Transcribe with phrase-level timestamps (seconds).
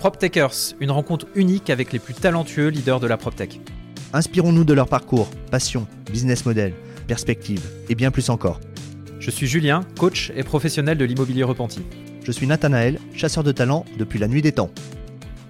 [0.00, 3.60] PropTechers, une rencontre unique avec les plus talentueux leaders de la PropTech.
[4.14, 6.72] Inspirons-nous de leur parcours, passion, business model,
[7.06, 8.60] perspective et bien plus encore.
[9.18, 11.82] Je suis Julien, coach et professionnel de l'immobilier repenti.
[12.24, 14.70] Je suis Nathanaël, chasseur de talent depuis la nuit des temps.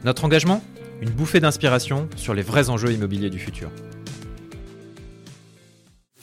[0.03, 0.64] Notre engagement
[1.01, 3.71] Une bouffée d'inspiration sur les vrais enjeux immobiliers du futur.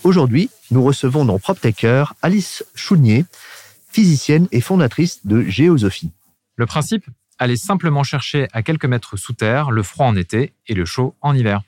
[0.03, 3.23] Aujourd'hui, nous recevons dans PropTecher Alice Chounier,
[3.87, 6.11] physicienne et fondatrice de Géosophie.
[6.57, 7.05] Le principe?
[7.39, 11.15] Aller simplement chercher à quelques mètres sous terre le froid en été et le chaud
[11.21, 11.61] en hiver.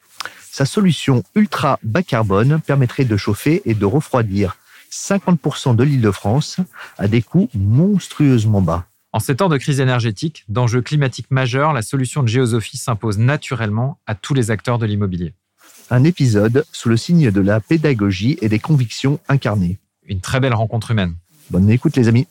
[0.52, 4.57] Sa solution ultra bas carbone permettrait de chauffer et de refroidir
[4.91, 6.57] 50% de l'île de France
[6.98, 8.85] à des coûts monstrueusement bas.
[9.12, 13.99] En ces temps de crise énergétique, d'enjeux climatiques majeurs, la solution de Géosophie s'impose naturellement
[14.05, 15.34] à tous les acteurs de l'immobilier.
[15.90, 19.79] Un épisode sous le signe de la pédagogie et des convictions incarnées.
[20.05, 21.15] Une très belle rencontre humaine.
[21.49, 22.27] Bonne écoute les amis.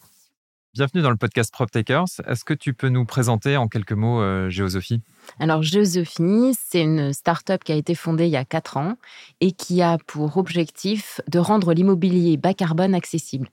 [0.74, 2.20] Bienvenue dans le podcast PropTakers.
[2.26, 5.00] Est-ce que tu peux nous présenter en quelques mots euh, Géosophie?
[5.40, 8.94] Alors, Géosophie, c'est une start-up qui a été fondée il y a 4 ans
[9.40, 13.48] et qui a pour objectif de rendre l'immobilier bas carbone accessible.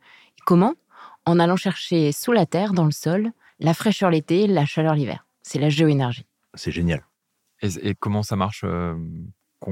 [0.46, 0.74] Comment?
[1.26, 5.26] En allant chercher sous la terre, dans le sol, la fraîcheur l'été, la chaleur l'hiver.
[5.42, 6.26] C'est la géoénergie.
[6.54, 7.06] C'est génial.
[7.62, 8.94] Et, comment ça marche euh,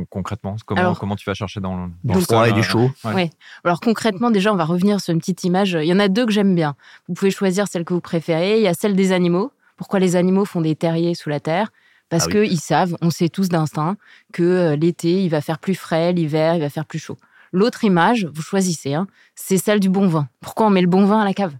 [0.09, 3.29] concrètement comment, comment tu vas chercher dans, le froid et du euh, chaud ouais.
[3.63, 5.77] Alors concrètement, déjà, on va revenir sur une petite image.
[5.79, 6.75] Il y en a deux que j'aime bien.
[7.07, 8.57] Vous pouvez choisir celle que vous préférez.
[8.57, 9.51] Il y a celle des animaux.
[9.77, 11.71] Pourquoi les animaux font des terriers sous la terre?
[12.09, 13.97] Parce ah qu'ils savent, on sait tous d'instinct,
[14.33, 17.17] que euh, l'été, il va faire plus frais, l'hiver, il va faire plus chaud.
[17.51, 20.27] L'autre image, vous choisissez, hein, c'est celle du bon vin.
[20.39, 21.55] Pourquoi on met le bon vin à la cave?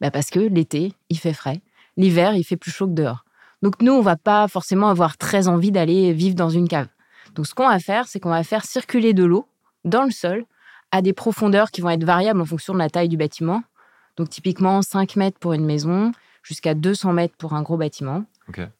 [0.00, 1.60] Bah Parce que l'été, il fait frais.
[1.96, 3.24] L'hiver, il fait plus chaud que dehors.
[3.62, 6.88] Donc nous, on va pas forcément avoir très envie d'aller vivre dans une cave.
[7.34, 9.46] Donc, ce qu'on va faire, c'est qu'on va faire circuler de l'eau
[9.84, 10.44] dans le sol
[10.90, 13.62] à des profondeurs qui vont être variables en fonction de la taille du bâtiment.
[14.16, 16.12] Donc, typiquement, 5 mètres pour une maison,
[16.42, 18.24] jusqu'à 200 mètres pour un gros bâtiment.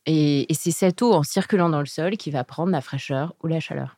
[0.06, 3.46] Et, c'est cette eau en circulant dans le sol qui va prendre la fraîcheur ou
[3.46, 3.96] la chaleur.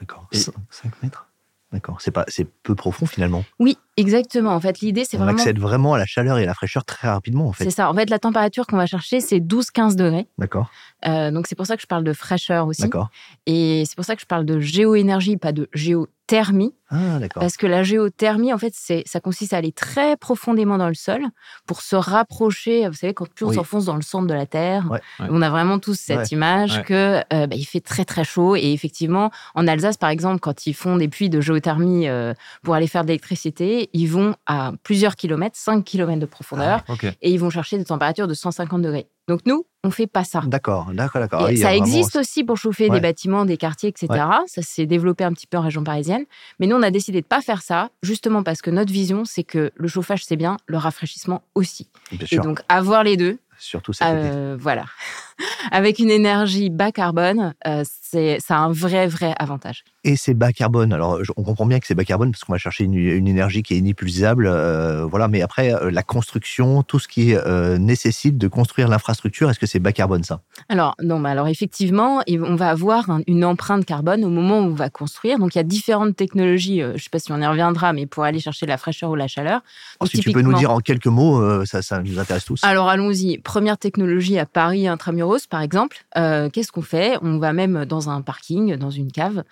[0.00, 0.26] D'accord.
[0.32, 1.28] 5 mètres?
[1.72, 2.00] D'accord.
[2.00, 3.44] C'est pas, c'est peu profond finalement.
[3.58, 4.54] Oui, exactement.
[4.54, 5.32] En fait, l'idée, c'est vraiment.
[5.32, 7.64] On accède vraiment à la chaleur et à la fraîcheur très rapidement, en fait.
[7.64, 7.90] C'est ça.
[7.90, 10.28] En fait, la température qu'on va chercher, c'est 12-15 degrés.
[10.38, 10.70] D'accord.
[11.06, 12.82] Euh, donc, c'est pour ça que je parle de fraîcheur aussi.
[12.82, 13.10] D'accord.
[13.46, 16.74] Et c'est pour ça que je parle de géoénergie, pas de géo thermie.
[16.90, 20.94] Ah, parce que la géothermie, en fait, ça consiste à aller très profondément dans le
[20.94, 21.20] sol
[21.66, 22.86] pour se rapprocher.
[22.88, 24.88] Vous savez, quand plus on s'enfonce dans le centre de la Terre,
[25.18, 28.54] on a vraiment tous cette image que euh, bah, il fait très très chaud.
[28.54, 32.74] Et effectivement, en Alsace, par exemple, quand ils font des puits de géothermie euh, pour
[32.74, 37.32] aller faire de l'électricité, ils vont à plusieurs kilomètres, 5 kilomètres de profondeur, ah, et
[37.32, 39.08] ils vont chercher des températures de 150 degrés.
[39.28, 40.40] Donc nous, on fait pas ça.
[40.46, 41.48] D'accord, d'accord, d'accord.
[41.56, 44.08] ça existe aussi pour chauffer des bâtiments, des quartiers, etc.
[44.46, 46.24] Ça s'est développé un petit peu en région parisienne.
[46.60, 49.44] Mais nous, on a décidé de pas faire ça, justement parce que notre vision, c'est
[49.44, 51.88] que le chauffage, c'est bien, le rafraîchissement aussi.
[52.30, 54.84] Et donc, avoir les deux, surtout cette euh, Voilà.
[55.70, 59.84] Avec une énergie bas carbone, euh, c'est ça a un vrai, vrai avantage.
[60.06, 60.92] Et c'est bas carbone.
[60.92, 63.74] Alors, on comprend bien que c'est bas carbone parce qu'on va chercher une, énergie qui
[63.74, 64.46] est inépuisable.
[64.46, 65.28] Euh, voilà.
[65.28, 67.34] Mais après, la construction, tout ce qui
[67.78, 70.40] nécessite de construire l'infrastructure, est-ce que c'est bas carbone, ça?
[70.68, 71.18] Alors, non.
[71.18, 75.38] Mais alors, effectivement, on va avoir une empreinte carbone au moment où on va construire.
[75.38, 76.80] Donc, il y a différentes technologies.
[76.80, 79.16] je ne sais pas si on y reviendra, mais pour aller chercher la fraîcheur ou
[79.16, 79.60] la chaleur.
[80.06, 82.60] si tu peux nous dire en quelques mots, ça, ça nous intéresse tous.
[82.62, 87.16] Alors, allons-y première technologie à Paris intramuros, par exemple, euh, qu'est-ce qu'on fait?
[87.22, 89.44] On va même dans un parking, dans une cave,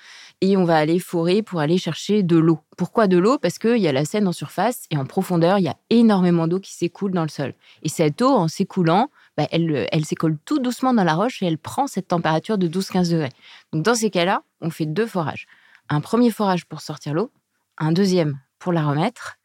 [0.45, 2.59] et on va aller forer pour aller chercher de l'eau.
[2.77, 3.39] Pourquoi de l'eau?
[3.39, 6.47] Parce qu'il y a la Seine en surface et en profondeur, il y a énormément
[6.47, 7.55] d'eau qui s'écoule dans le sol.
[7.83, 11.47] Et cette eau, en s'écoulant, bah, elle, elle s'écoule tout doucement dans la roche et
[11.47, 13.33] elle prend cette température de 12-15 degrés.
[13.73, 15.47] Donc dans ces cas-là, on fait deux forages.
[15.89, 17.31] Un premier forage pour sortir l'eau,
[17.79, 19.39] un deuxième pour la remettre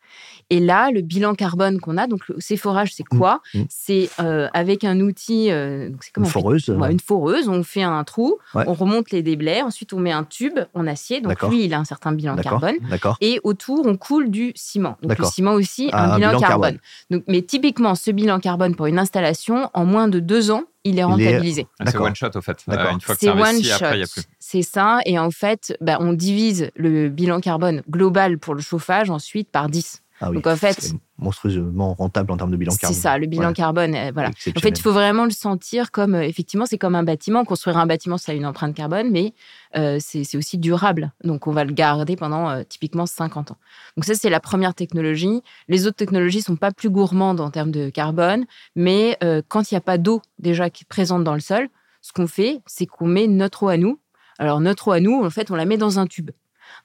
[0.49, 3.65] et là, le bilan carbone qu'on a, donc ces forages, c'est quoi mmh, mmh.
[3.69, 6.69] C'est euh, avec un outil, euh, c'est comme une foreuse.
[6.69, 7.47] une foreuse.
[7.49, 11.21] On fait un trou, on remonte les déblais, ensuite on met un tube en acier.
[11.21, 12.75] Donc lui, il a un certain bilan carbone.
[13.21, 14.97] Et autour, on coule du ciment.
[15.01, 16.77] Donc le ciment aussi a un, bilan, carbone.
[17.09, 20.97] Donc, mais typiquement, ce bilan carbone pour une installation, en moins de deux ans, il
[20.97, 21.67] est rentabilisé.
[21.79, 22.63] Ah, c'est one shot au fait.
[22.69, 24.23] Euh, une fois que c'est investi, après il n'y a plus.
[24.39, 24.99] C'est ça.
[25.05, 29.69] Et en fait, bah, on divise le bilan carbone global pour le chauffage ensuite par
[29.69, 30.01] 10.
[30.21, 32.95] Ah Donc en fait, monstrueusement rentable en termes de bilan carbone.
[32.95, 33.95] C'est ça, le bilan carbone.
[33.95, 34.29] Euh, voilà.
[34.29, 37.45] En fait, il faut vraiment le sentir comme euh, effectivement, c'est comme un bâtiment.
[37.45, 39.33] Construire un bâtiment, ça a une empreinte carbone, mais
[39.77, 41.13] euh, c'est aussi durable.
[41.23, 43.57] Donc on va le garder pendant typiquement 50 ans.
[43.95, 45.41] Donc ça, c'est la première technologie.
[45.67, 48.45] Les autres technologies sont pas plus gourmandes en termes de carbone,
[48.75, 49.17] mais
[49.47, 51.69] quand il n'y a pas d'eau déjà qui est présente dans le sol,
[52.01, 53.99] ce qu'on fait, c'est qu'on met notre eau à nous.
[54.37, 56.31] Alors notre eau à nous, en fait, on la met dans un tube,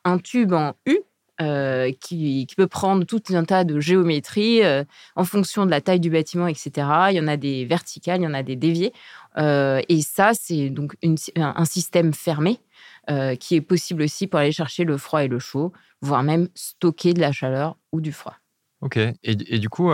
[0.04, 0.98] un tube en U
[1.40, 4.60] euh, qui, peut prendre tout un tas de géométries
[5.16, 6.70] en fonction de la taille du bâtiment, etc.
[7.10, 8.92] Il y en a des verticales, il y en a des déviées.
[9.36, 10.96] et ça, c'est donc
[11.36, 12.60] un système fermé
[13.40, 17.14] qui est possible aussi pour aller chercher le froid et le chaud, voire même stocker
[17.14, 18.36] de la chaleur ou du froid.
[18.80, 18.98] Ok.
[19.24, 19.90] Et, du coup,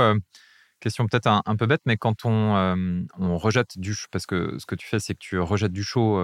[0.81, 4.65] Question peut-être un, peu bête, mais quand on, on rejette du chaud, parce que ce
[4.65, 6.19] que tu fais, c'est que tu rejettes du chaud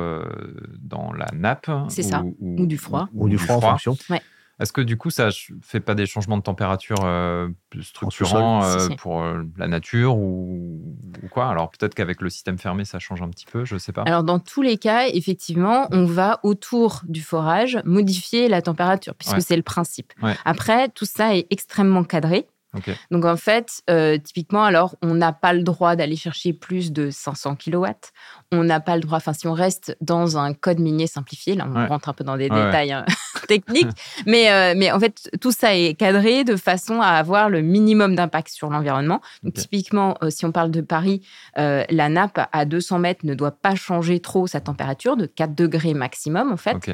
[0.79, 1.71] dans la nappe.
[1.89, 2.23] C'est ça.
[2.41, 3.09] Ou, du froid.
[3.15, 3.97] Ou, du froid, en fonction.
[4.59, 5.33] Est-ce que du coup, ça ne
[5.63, 6.99] fait pas des changements de température
[7.81, 8.63] structurants
[8.99, 9.23] pour
[9.57, 10.81] la nature ou,
[11.31, 11.49] quoi?
[11.49, 14.03] Alors peut-être qu'avec le système fermé, ça change un petit peu, je ne sais pas.
[14.03, 19.43] Alors dans tous les cas, effectivement, on va autour du forage modifier la température, puisque
[19.43, 20.13] c'est le principe.
[20.45, 22.47] Après, tout ça est extrêmement cadré.
[23.11, 27.11] Donc en fait, euh, typiquement, alors on n'a pas le droit d'aller chercher plus de
[27.11, 27.87] 500 kW.
[28.53, 31.67] On n'a pas le droit, enfin si on reste dans un code minier simplifié, là
[31.69, 33.05] on rentre un peu dans des détails hein,
[33.43, 33.89] techniques,
[34.27, 38.15] mais, euh, mais en fait tout ça est cadré de façon à avoir le minimum
[38.15, 39.21] d'impact sur l'environnement.
[39.43, 41.23] Donc typiquement, euh, si on parle de Paris,
[41.57, 45.95] la nappe à 200 mètres ne doit pas changer trop sa température, de 4 degrés
[45.95, 46.91] maximum en fait.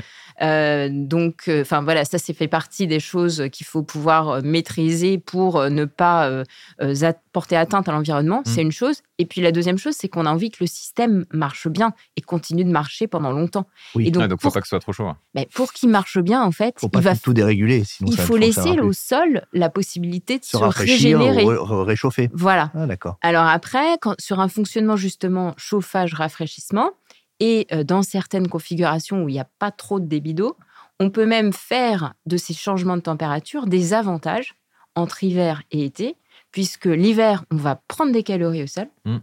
[0.91, 5.85] donc, enfin voilà, ça c'est fait partie des choses qu'il faut pouvoir maîtriser pour ne
[5.85, 6.45] pas euh,
[6.83, 8.67] euh, porter atteinte à l'environnement, c'est mm.
[8.67, 9.03] une chose.
[9.19, 12.21] Et puis la deuxième chose, c'est qu'on a envie que le système marche bien et
[12.21, 13.67] continue de marcher pendant longtemps.
[13.95, 14.09] Oui.
[14.09, 15.07] Et donc, il ne faut pas que ce soit trop chaud.
[15.07, 15.17] Hein.
[15.35, 17.83] Mais pour qu'il marche bien, en fait, faut il va tout déréguler.
[18.01, 22.31] il faut laisser au sol la possibilité de se, régénérer, réchauffer.
[22.33, 22.71] Voilà.
[22.75, 23.19] Ah, d'accord.
[23.23, 26.93] Alors après, quand, sur un fonctionnement justement chauffage-rafraîchissement
[27.41, 30.57] et euh, dans certaines configurations où il n'y a pas trop de débit d'eau,
[31.01, 34.55] on peut même faire de ces changements de température des avantages
[34.95, 36.17] entre hiver et été,
[36.53, 39.19] puisque l'hiver, on va prendre des calories au sol, hmm.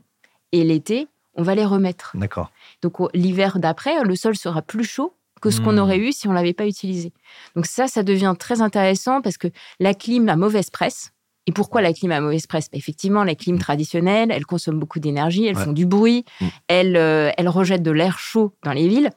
[0.52, 2.12] et l'été, on va les remettre.
[2.16, 2.52] D'accord.
[2.82, 5.80] Donc l'hiver d'après, le sol sera plus chaud que ce qu'on hmm.
[5.80, 7.14] aurait eu si on l'avait pas utilisé.
[7.56, 9.48] Donc ça, ça devient très intéressant parce que
[9.80, 11.12] la clim a mauvaise presse.
[11.48, 12.70] Et pourquoi la clim a mauvaise presse?
[12.70, 16.24] Bah, Effectivement, la clim traditionnelle, elle consomme beaucoup d'énergie, elles font du bruit,
[16.68, 19.10] elles, euh, rejettent de l'air chaud dans les villes.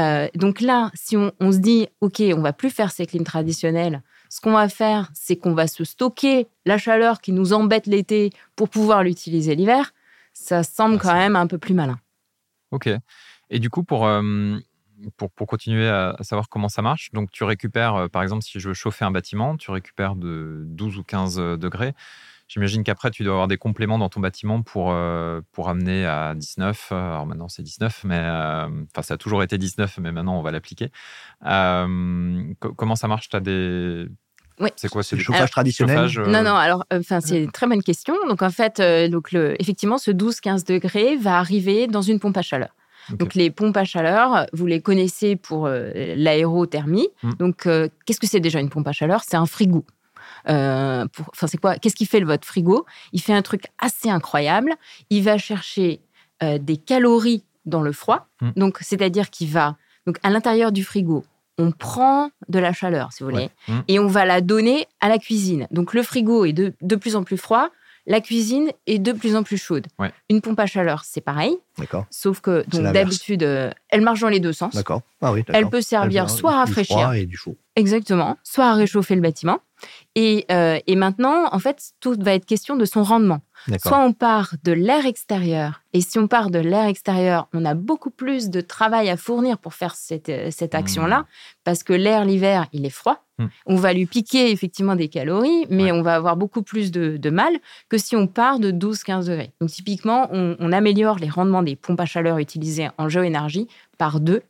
[0.00, 3.24] Euh, donc là, si on, on, se dit, OK, on va plus faire ces clims
[3.24, 7.86] traditionnelles, ce qu'on va faire, c'est qu'on va se stocker la chaleur qui nous embête
[7.86, 9.92] l'été pour pouvoir l'utiliser l'hiver.
[10.32, 11.98] Ça semble quand même un peu plus malin.
[12.70, 12.88] Ok.
[13.50, 14.58] Et du coup, pour, euh,
[15.16, 18.68] pour, continuer à, savoir comment ça marche, donc tu récupères, euh, par exemple, si je
[18.68, 21.94] veux chauffer un bâtiment, tu récupères de 12 ou 15 euh, degrés.
[22.48, 24.94] J'imagine qu'après, tu dois avoir des compléments dans ton bâtiment pour,
[25.50, 26.92] pour amener à 19.
[26.92, 30.52] Alors maintenant, c'est 19, mais enfin, ça a toujours été 19, mais maintenant, on va
[30.52, 30.92] l'appliquer.
[31.40, 33.30] comment ça marche?
[33.30, 34.06] Tu as des,
[34.60, 34.70] oui.
[34.76, 35.02] C'est quoi?
[35.02, 36.08] C'est le chauffage traditionnel?
[36.16, 36.54] euh, Non, non.
[36.54, 38.14] Alors, euh, enfin, c'est une très bonne question.
[38.28, 42.36] Donc, en fait, euh, donc le, effectivement, ce 12-15 degrés va arriver dans une pompe
[42.36, 42.70] à chaleur.
[43.10, 47.08] Donc, les pompes à chaleur, vous les connaissez pour l'aérothermie.
[47.22, 47.32] Hmm.
[47.38, 47.68] Donc,
[48.06, 49.22] qu'est-ce que c'est déjà une pompe à chaleur?
[49.26, 49.84] C'est un frigo.
[50.46, 51.76] Enfin, c'est quoi?
[51.76, 52.86] Qu'est-ce qui fait votre frigo?
[53.12, 54.72] Il fait un truc assez incroyable.
[55.10, 56.00] Il va chercher
[56.42, 58.28] des calories dans le froid.
[58.40, 58.50] Hmm.
[58.56, 59.76] Donc, c'est-à-dire qu'il va
[60.06, 61.24] donc à l'intérieur du frigo
[61.58, 63.78] on prend de la chaleur, si vous voulez, mmh.
[63.88, 65.66] et on va la donner à la cuisine.
[65.70, 67.70] Donc le frigo est de, plus en plus froid,
[68.06, 69.86] la cuisine est de plus en plus chaude.
[70.30, 71.56] Une pompe à chaleur, c'est pareil.
[71.78, 72.06] D'accord.
[72.10, 74.74] Sauf que d'habitude, euh, elle marche dans les deux sens.
[74.74, 75.02] D'accord.
[75.20, 77.12] Ah oui, elle peut servir soit à rafraîchir.
[77.12, 77.56] et du chaud.
[77.74, 78.38] Exactement.
[78.42, 79.58] Soit à réchauffer le bâtiment.
[80.14, 83.40] Et, euh, et, maintenant, en fait, tout va être question de son rendement.
[83.78, 87.74] Soit on part de l'air extérieur, et si on part de l'air extérieur, on a
[87.74, 90.76] beaucoup plus de travail à fournir pour faire cette, euh, mmh.
[90.76, 91.26] action-là,
[91.64, 93.24] parce que l'air l'hiver, il est froid.
[93.38, 93.46] Mmh.
[93.66, 97.30] On va lui piquer effectivement des calories, mais on va avoir beaucoup plus de, de,
[97.30, 97.52] mal
[97.88, 99.52] que si on part de 12-15 degrés.
[99.60, 103.68] Donc typiquement, on, améliore les rendements des pompes à chaleur utilisées en géoénergie
[103.98, 104.42] par deux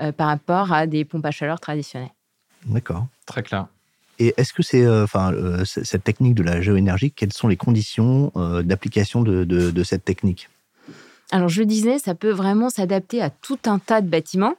[0.00, 2.12] euh, par rapport à des pompes à chaleur traditionnelles.
[2.66, 3.06] D'accord.
[3.26, 3.66] Très clair.
[4.18, 7.56] Et est-ce que c'est, euh, enfin, euh, cette technique de la géoénergie, quelles sont les
[7.56, 10.48] conditions euh, d'application de, cette technique?
[11.30, 14.54] Alors, je disais, ça peut vraiment s'adapter à tout un tas de bâtiments.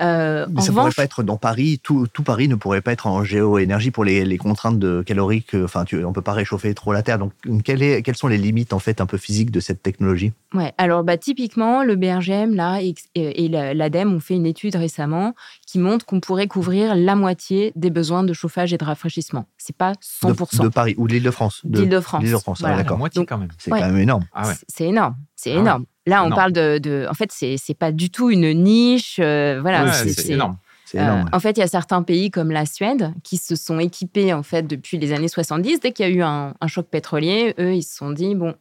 [0.00, 3.06] Euh, Mais ça ne pourrait pas être dans Paris, tout, Paris ne pourrait pas être
[3.06, 5.54] en géoénergie pour les, contraintes de caloriques.
[5.54, 7.18] Enfin, tu, on ne peut pas réchauffer trop la Terre.
[7.18, 7.32] Donc,
[7.68, 10.32] est, quelles sont les limites en fait un peu physiques de cette technologie?
[10.52, 12.80] Ouais, alors bah, typiquement, le BRGM là,
[13.14, 15.34] et, l'ADEME ont fait une étude récemment
[15.74, 19.46] qui montre qu'on pourrait couvrir la moitié des besoins de chauffage et de rafraîchissement.
[19.58, 20.62] C'est pas 100%.
[20.62, 22.22] De, Paris ou de l'Île-de-France L'Île-de-France.
[22.22, 22.96] L'Île-de-France, ah, d'accord.
[22.96, 23.48] moitié quand même.
[23.58, 24.24] C'est quand même énorme.
[24.32, 25.16] Ah c'est énorme.
[25.34, 25.86] C'est ah énorme.
[26.06, 29.16] Là, on parle de, En fait, c'est n'est pas du tout une niche.
[29.18, 30.58] Euh, voilà, c'est énorme.
[30.94, 34.32] Euh, en fait, il y a certains pays comme la Suède qui se sont équipés
[34.32, 35.80] en fait depuis les années 70.
[35.80, 38.54] Dès qu'il y a eu un, choc pétrolier, eux, ils se sont dit bon,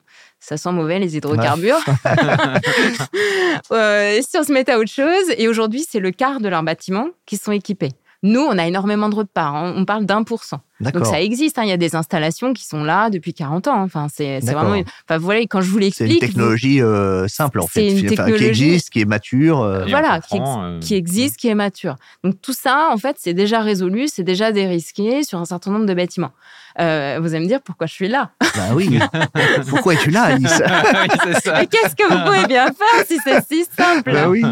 [0.44, 1.80] ça sent mauvais les hydrocarbures.
[3.72, 6.64] euh, si on se met à autre chose, et aujourd'hui, c'est le quart de leurs
[6.64, 7.92] bâtiments qui sont équipés.
[8.24, 9.56] Nous, on a énormément de repart.
[9.56, 9.74] Hein.
[9.78, 10.60] On parle d'un pour cent.
[10.92, 11.58] Donc ça existe.
[11.58, 11.63] Hein.
[11.63, 13.82] Il y a des installations qui sont là depuis 40 ans.
[13.82, 14.82] Enfin, c'est vraiment.
[15.08, 16.10] Enfin, voilà, quand je vous l'explique.
[16.10, 18.38] C'est une technologie euh, simple en fait, une technologie...
[18.38, 19.62] qui existe, qui est mature.
[19.62, 19.86] Euh.
[19.88, 21.96] Voilà, euh, qui, existe, qui est mature.
[22.24, 25.86] Donc tout ça, en fait, c'est déjà résolu, c'est déjà dérisqué sur un certain nombre
[25.86, 26.32] de bâtiments.
[26.78, 28.32] vous allez me dire pourquoi je suis là?
[28.56, 29.00] Bah oui.
[29.70, 30.62] pourquoi es-tu là, Alice?
[30.94, 34.12] Oui, Qu'est-ce que vous pouvez bien faire si c'est si simple?
[34.12, 34.44] Bah oui.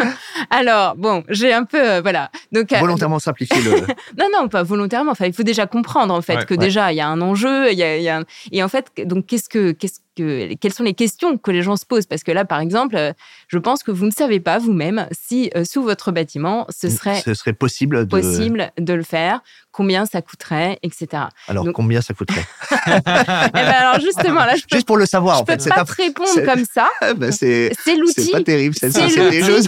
[0.50, 2.30] Alors bon, j'ai un peu voilà.
[2.52, 3.70] Donc volontairement simplifier le.
[4.18, 5.12] non non, pas volontairement.
[5.12, 7.78] Enfin, il faut déjà comprendre en fait que déjà il y a un enjeu, il
[7.78, 11.50] y a, et en fait donc qu'est-ce que qu'est-ce que quelles sont les questions que
[11.50, 12.06] les gens se posent?
[12.06, 13.12] Parce que là par exemple, euh,
[13.48, 17.20] je pense que vous ne savez pas vous-même si euh, sous votre bâtiment ce serait
[17.20, 18.10] ce serait possible de...
[18.10, 21.24] possible de le faire, combien ça coûterait, etc.
[21.48, 22.44] Alors combien ça coûterait?
[22.86, 25.84] Eh ben, alors justement là, je juste pour le savoir je en fait, peux pas
[25.84, 26.88] te répondre comme ça.
[27.16, 28.24] ben, c'est l'outil.
[28.24, 29.08] C'est pas terrible, c'est des
[29.42, 29.62] jeux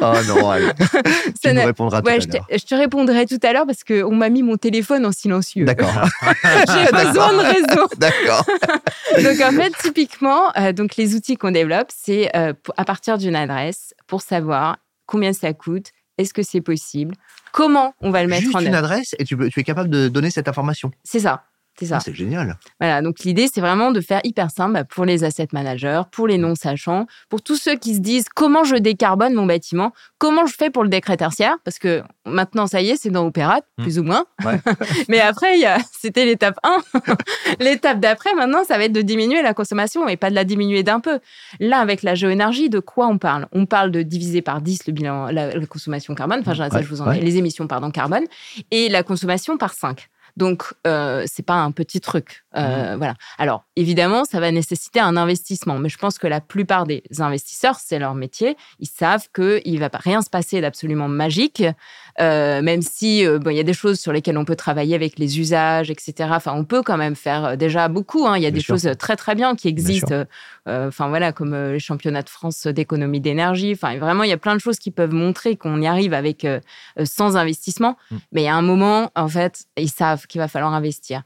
[0.00, 0.68] oh non, allez.
[1.42, 2.46] tu me répondras tout à l'heure.
[2.50, 5.64] Je, te répondrai tout à l'heure parce qu'on m'a mis mon téléphone en silencieux.
[5.64, 6.08] D'accord.
[6.22, 7.88] J'ai besoin de réseau.
[8.28, 8.44] D'accord.
[9.22, 13.36] donc en fait, typiquement, euh, donc les outils qu'on développe, c'est euh, à partir d'une
[13.36, 17.14] adresse pour savoir combien ça coûte, est-ce que c'est possible,
[17.52, 18.68] comment on va le mettre Juste en œuvre.
[18.68, 20.90] une adresse et tu, tu es capable de donner cette information.
[21.04, 21.44] C'est ça.
[21.78, 21.96] C'est ça.
[21.98, 22.56] Ah, c'est génial.
[22.80, 26.26] Voilà, donc l'idée, c'est vraiment de faire hyper simple bah, pour les asset managers, pour
[26.26, 30.54] les non-sachants, pour tous ceux qui se disent comment je décarbone mon bâtiment, comment je
[30.54, 33.82] fais pour le décret tertiaire, parce que maintenant, ça y est, c'est dans Opéra, hmm.
[33.82, 34.24] plus ou moins.
[35.08, 35.54] Mais après,
[35.96, 36.78] c'était l'étape 1.
[37.60, 40.82] l'étape d'après, maintenant, ça va être de diminuer la consommation et pas de la diminuer
[40.82, 41.20] d'un peu.
[41.60, 43.46] Là, avec la géoénergie, de quoi on parle?
[43.52, 47.02] On parle de diviser par 10 le bilan, la, consommation carbone, enfin, ça, je vous
[47.02, 48.24] en ai, les émissions, pardon, carbone,
[48.72, 50.08] et la consommation par 5.
[50.38, 52.44] Donc, euh, c'est pas un petit truc.
[52.56, 52.98] Euh, mmh.
[52.98, 53.14] Voilà.
[53.38, 57.80] Alors, évidemment, ça va nécessiter un investissement, mais je pense que la plupart des investisseurs,
[57.84, 58.56] c'est leur métier.
[58.78, 61.64] Ils savent qu'il ne va pas rien se passer d'absolument magique,
[62.20, 64.94] euh, même si euh, bon, il y a des choses sur lesquelles on peut travailler
[64.94, 66.30] avec les usages, etc.
[66.32, 68.24] Enfin, on peut quand même faire déjà beaucoup.
[68.28, 68.36] Hein.
[68.36, 70.22] Il y a des choses très très bien qui existent.
[70.68, 73.72] Enfin voilà, comme les championnats de France d'économie d'énergie.
[73.72, 76.46] Enfin, vraiment, il y a plein de choses qui peuvent montrer qu'on y arrive avec
[77.04, 77.96] sans investissement.
[78.10, 78.16] Mmh.
[78.32, 81.22] Mais il y a un moment, en fait, ils savent qu'il va falloir investir.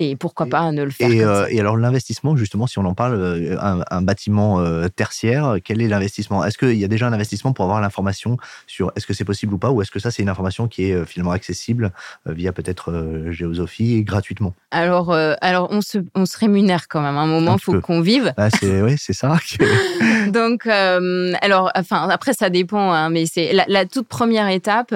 [0.00, 2.94] Et pourquoi pas ne le faire Et, euh, et alors l'investissement, justement, si on en
[2.94, 6.44] parle, euh, un, bâtiment euh, tertiaire, quel est l'investissement?
[6.44, 8.36] Est-ce qu'il y a déjà un investissement pour avoir l'information
[8.66, 10.90] sur est-ce que c'est possible ou pas, ou est-ce que ça c'est une information qui
[10.90, 11.92] est finalement accessible
[12.26, 14.52] via peut-être Géosophie gratuitement?
[14.72, 17.16] Alors, alors on se, on se rémunère quand même.
[17.16, 18.34] À un moment, il faut qu'on vive.
[18.36, 19.36] Ah, c'est oui, c'est ça.
[20.28, 24.92] Donc, alors, enfin après ça dépend, hein, mais c'est la, toute première étape,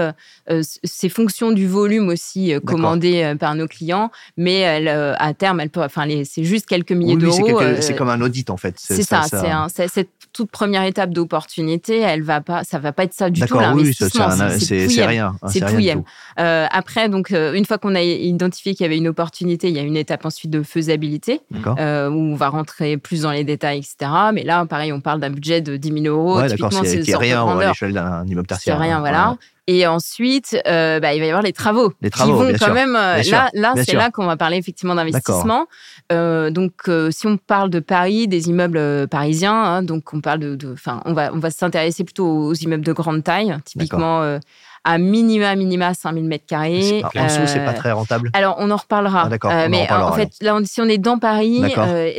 [0.82, 5.70] c'est fonction du volume aussi commandé par nos clients, mais elle euh, à terme, elle
[5.70, 7.60] peut, enfin, c'est juste quelques milliers d'euros.
[7.80, 8.74] C'est, euh, comme un audit en fait.
[8.78, 9.22] C'est ça,
[9.68, 13.40] c'est cette toute première étape d'opportunité, elle va pas, ça va pas être ça du
[13.40, 14.28] tout l'investissement.
[14.28, 15.34] Oui, c'est, rien.
[15.48, 16.02] C'est pouillem.
[16.38, 19.78] Euh, après, donc une fois qu'on a identifié qu'il y avait une opportunité, il y
[19.78, 21.58] a une étape ensuite de faisabilité où
[21.90, 24.10] on va rentrer plus dans les détails, etc.
[24.32, 26.38] Mais là, pareil, on parle d'un budget de 10 000 euros.
[26.38, 28.76] Ouais, d'accord, c'est, rien à l'échelle d'un immeuble tertiaire.
[28.76, 29.36] C'est rien, voilà.
[29.70, 31.92] Et ensuite, euh, bah, il va y avoir les travaux.
[32.00, 32.96] Les travaux, qui vont quand même.
[32.96, 35.66] Euh, là, là c'est là qu'on va parler effectivement d'investissement.
[36.10, 40.72] Euh, donc, si on parle de Paris, des immeubles parisiens, hein, donc on parle de,
[40.72, 44.38] enfin, on va, on va s'intéresser plutôt aux immeubles de grande taille, typiquement
[44.88, 47.02] à minima, minima 5000 mètres carrés.
[47.04, 48.30] En dessous, c'est pas très rentable.
[48.32, 49.28] Alors, on en reparlera.
[49.42, 51.62] Ah, mais en, fait, là, si on est dans Paris,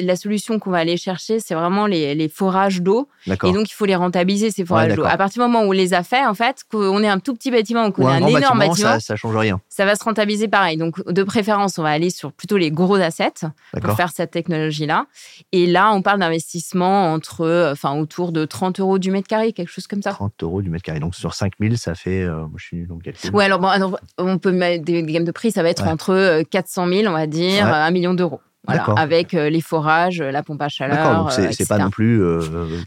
[0.01, 3.09] la solution qu'on va aller chercher, c'est vraiment les, les forages d'eau.
[3.27, 5.03] Et donc, il faut les rentabiliser, ces forages d'eau.
[5.03, 7.33] À partir du moment où on les a fait, en fait, qu'on est un tout
[7.33, 9.59] petit bâtiment ou qu'on est un, énorme bâtiment, ça, ça change rien.
[9.69, 10.77] Ça va se rentabiliser pareil.
[10.77, 13.47] Donc, de préférence, on va aller sur plutôt les gros assets
[13.81, 15.07] pour faire cette technologie-là.
[15.51, 19.71] Et là, on parle d'investissement entre, enfin, autour de 30 euros du mètre carré, quelque
[19.71, 20.11] chose comme ça.
[20.11, 20.99] 30 euros du mètre carré.
[20.99, 23.69] Donc, sur 5000, ça fait, euh, je suis Ouais, alors, bon,
[24.17, 27.17] on peut mettre des, gammes de prix, ça va être entre 400 euh, 000, on
[27.17, 28.41] va dire, 1 million d'euros.
[28.67, 31.23] Voilà, avec euh, les forages, la pompe à chaleur.
[31.23, 32.21] donc c'est pas non plus.
[32.21, 32.39] Euh,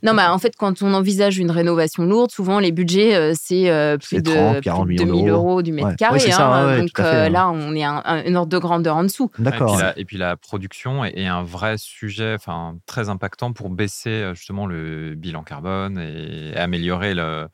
[0.02, 4.22] non, mais en fait, quand on envisage une rénovation lourde, souvent les budgets, c'est plus
[4.22, 6.20] de 30, 2000 euros du mètre carré.
[6.30, 9.30] Hein, donc là, on est un, un, ordre de grandeur en dessous.
[9.38, 9.80] D'accord.
[9.96, 15.14] Et, puis la production est, un vrai sujet enfin, très impactant pour baisser justement le
[15.14, 17.48] bilan carbone et améliorer le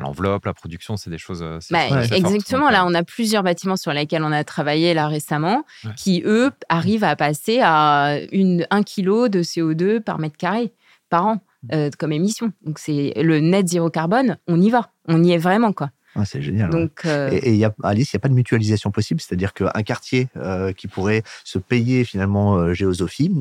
[0.00, 1.42] l'enveloppe, la production, c'est des choses.
[1.42, 2.70] Euh, bah, exactement.
[2.70, 5.64] là, on a plusieurs bâtiments sur lesquels on a travaillé là récemment,
[5.96, 10.72] qui eux arrivent à passer à une, 1 kg de CO2 par mètre carré
[11.08, 11.68] par an mmh.
[11.72, 12.52] euh, comme émission.
[12.62, 14.38] Donc c'est le net zéro carbone.
[14.46, 14.90] On y va.
[15.06, 15.90] On y est vraiment quoi.
[16.16, 16.70] Ah, c'est génial.
[16.70, 20.28] Donc, Et, y a, Alice, il n'y a pas de mutualisation possible, c'est-à-dire qu'un quartier
[20.76, 23.32] qui pourrait se payer finalement Géosophie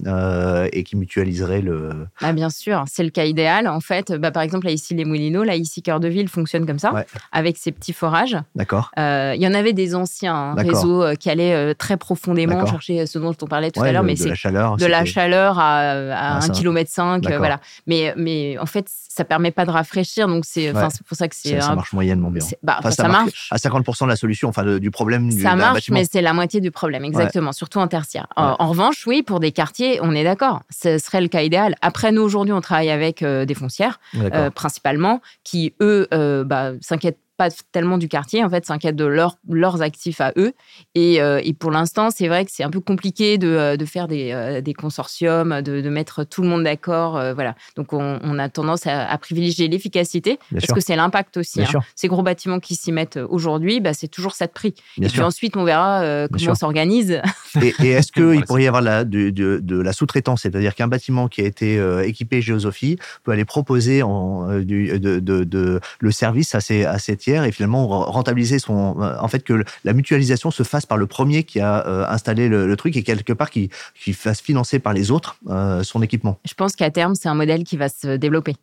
[0.72, 2.08] et qui mutualiserait le.
[2.22, 3.67] Ah, bien sûr, c'est le cas idéal.
[3.67, 6.65] En fait, bah, par exemple, là, ici, les Moulineaux, là, ici, Cœur de Ville fonctionne
[6.65, 8.38] comme ça, avec ses petits forages.
[8.55, 8.91] D'accord.
[8.98, 13.36] Il y en avait des anciens hein, réseaux qui allaient très profondément chercher ce dont
[13.41, 16.39] on parlait tout à l'heure, mais c'est de la chaleur, de la chaleur à, à
[16.39, 17.38] 1,5 km.
[17.38, 17.60] Voilà.
[17.88, 21.60] Mais, mais en fait, ça permet pas de rafraîchir, donc c'est pour ça que c'est.
[21.62, 22.46] Ça, marche moyennement bien.
[22.66, 23.48] Bah, ça, marche.
[23.52, 26.60] À 50% de la solution, enfin du problème du Ça marche, mais c'est la moitié
[26.62, 28.28] du problème, exactement, surtout en tertiaire.
[28.36, 31.76] En, revanche, oui, pour des quartiers, on est d'accord, ce serait le cas idéal.
[31.82, 36.72] Après, nous, aujourd'hui, on travaille avec euh, des foncières, euh, principalement, qui, eux, euh, bah,
[36.82, 40.54] s'inquiètent pas tellement du quartier, en fait, s'inquiètent de leur, leurs actifs à eux.
[40.94, 43.86] Et, euh, et pour l'instant, c'est vrai que c'est un peu compliqué de, euh, de
[43.86, 47.13] faire des, euh, des, consortiums, de, de, mettre tout le monde d'accord.
[47.34, 47.56] voilà.
[47.75, 51.62] Donc, on, on, a tendance à, privilégier l'efficacité parce que c'est l'impact aussi.
[51.62, 51.82] Hein.
[51.96, 54.74] Ces gros bâtiments qui s'y mettent aujourd'hui, bah, c'est toujours ça de prix.
[55.01, 57.22] et puis ensuite, on verra comment on s'organise.
[57.62, 60.42] Et, et est-ce qu'il pourrait y avoir la, de, de, la sous-traitance?
[60.42, 65.80] C'est-à-dire qu'un bâtiment qui a été équipé Géosophie peut aller proposer en, du, de, de,
[66.00, 69.01] le service à ses, à et finalement rentabiliser son.
[69.01, 72.48] Euh, en fait, que la mutualisation se fasse par le premier qui a euh, installé
[72.48, 76.39] le, truc et quelque part qui, qui fasse financer par les autres euh, son équipement.
[76.46, 78.55] Je pense qu'à terme, c'est un modèle qui va se développer.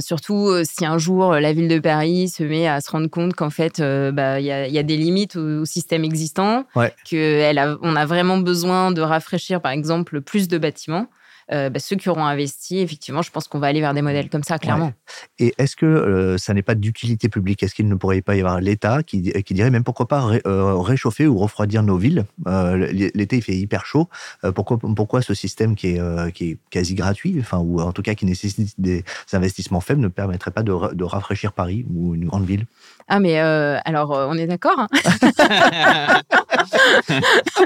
[0.00, 3.50] surtout si un jour la ville de Paris se met à se rendre compte qu'en
[3.50, 6.94] fait, bah, il y, a, des limites au, système existant, ouais.
[7.10, 11.08] qu'on a, a vraiment besoin de rafraîchir, par exemple, plus de bâtiments.
[11.52, 14.28] Euh, bah, ceux qui auront investi, effectivement, je pense qu'on va aller vers des modèles
[14.28, 14.92] comme ça, clairement.
[15.38, 17.62] Et est-ce que euh, ça n'est pas d'utilité publique?
[17.62, 20.76] Est-ce qu'il ne pourrait pas y avoir l'État qui, qui, dirait même pourquoi pas euh,
[20.76, 22.24] réchauffer ou refroidir nos villes?
[22.46, 24.08] L'été, il fait hyper chaud.
[24.54, 28.14] pourquoi, pourquoi ce système qui est, qui est quasi gratuit, enfin, ou en tout cas
[28.14, 32.44] qui nécessite des investissements faibles, ne permettrait pas de, de rafraîchir Paris ou une grande
[32.44, 32.66] ville?
[33.08, 34.78] Ah, mais alors, on est d'accord.
[34.78, 34.88] Hein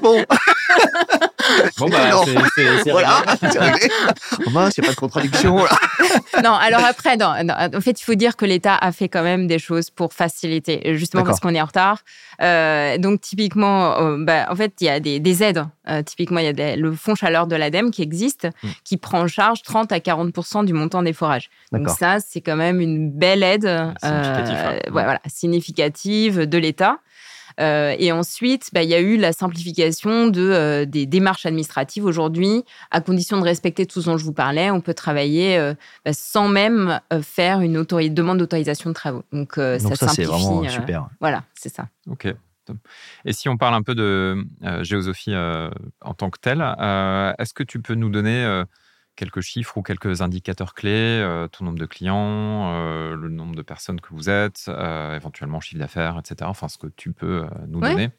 [0.02, 0.24] bon.
[1.78, 2.10] bon, bah,
[2.54, 5.56] c'est Voilà, il n'y a pas de contradiction.
[6.44, 9.46] non, alors après, non, en fait, il faut dire que l'État a fait quand même
[9.46, 12.02] des choses pour faciliter, justement parce qu'on est en retard.
[12.42, 15.64] Euh, donc, typiquement, euh, bah, en fait, il y a des, des aides.
[15.88, 18.68] Euh, typiquement, il y a le fonds chaleur de l'ADEME qui existe, hmm.
[18.84, 21.50] qui prend en charge 30 à 40% du montant des forages.
[21.72, 23.68] Donc, ça, c'est quand même une belle aide
[24.02, 24.78] significative, hein.
[24.90, 26.98] voilà, significative de l'État.
[27.60, 32.04] Euh, et ensuite, bah, il y a eu la simplification de, euh, des démarches administratives.
[32.04, 35.74] Aujourd'hui, à condition de respecter tout ce dont je vous parlais, on peut travailler euh,
[36.04, 39.24] bah, sans même faire une demande d'autorisation de travaux.
[39.32, 41.08] Donc, ça, ça c'est vraiment super.
[41.20, 41.88] Voilà, c'est ça.
[42.10, 42.28] OK.
[43.24, 44.44] Et si on parle un peu de
[44.82, 48.64] géosophie en tant que telle, est-ce que tu peux nous donner
[49.18, 53.62] quelques chiffres ou quelques indicateurs clés, euh, ton nombre de clients, euh, le nombre de
[53.62, 56.48] personnes que vous êtes, euh, éventuellement chiffre d'affaires, etc.
[56.48, 58.10] Enfin, ce que tu peux nous donner.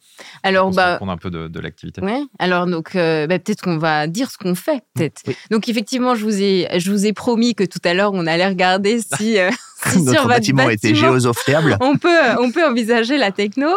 [0.43, 2.01] Alors, bah, un peu de, l'activité.
[2.03, 2.29] Oui.
[2.37, 5.23] Alors, donc, bah, peut-être qu'on va dire ce qu'on fait, peut-être.
[5.49, 8.47] Donc, effectivement, je vous ai, je vous ai promis que tout à l'heure, on allait
[8.47, 9.37] regarder si
[10.01, 11.77] notre bâtiment, était géosophiable.
[11.81, 13.67] On peut, on peut envisager la techno.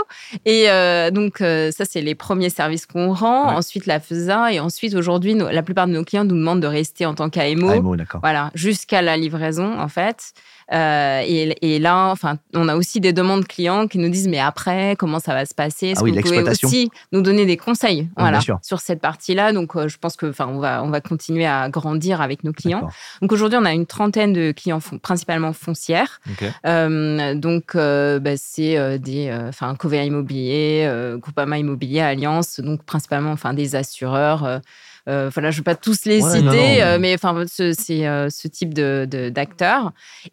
[0.45, 3.57] Et euh, donc, euh, ça, c'est les premiers services qu'on rend.
[3.57, 4.53] Ensuite, la FESA.
[4.53, 7.71] Et ensuite, aujourd'hui, la plupart de nos clients nous demandent de rester en tant qu'AMO.
[7.71, 10.33] AMO, voilà, jusqu'à la livraison, en fait.
[10.73, 14.97] Euh, et, là, enfin, on a aussi des demandes clients qui nous disent mais après,
[14.99, 15.89] comment ça va se passer?
[15.89, 18.09] Est-ce ah que vous pouvez aussi nous donner des conseils?
[18.17, 19.53] Voilà, sur cette partie-là.
[19.53, 22.89] Donc, je pense que, enfin, on va, on va continuer à grandir avec nos clients.
[23.21, 25.93] Donc aujourd'hui, on a une trentaine de clients principalement fonciers
[26.67, 33.33] euh, donc, euh, bah, c'est euh, des, enfin, Covea Immobilier, Groupama Immobilier, Alliance, donc principalement,
[33.33, 34.61] enfin, des assureurs.
[35.07, 39.93] Voilà, je ne vais pas tous les citer, mais enfin, c'est ce, type de, d'acteurs.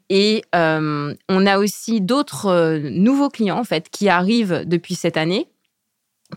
[0.10, 5.48] Et on a aussi d'autres nouveaux clients en fait qui arrivent depuis cette année.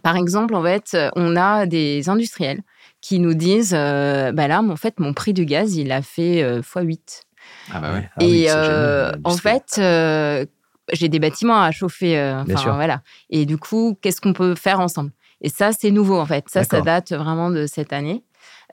[0.02, 2.62] Par exemple, en fait, on a des industriels
[3.00, 7.24] qui nous disent, bah là, en fait, mon prix du gaz, il a fait x8.
[7.70, 8.08] Ah bah ouais.
[8.16, 10.44] Ah et euh, en fait, euh,
[10.92, 12.18] j'ai des bâtiments à chauffer.
[12.18, 13.02] Euh, voilà.
[13.30, 15.10] Et du coup, qu'est-ce qu'on peut faire ensemble?
[15.42, 16.44] Et ça, c'est nouveau en fait.
[16.48, 18.22] Ça, ça date vraiment de cette année.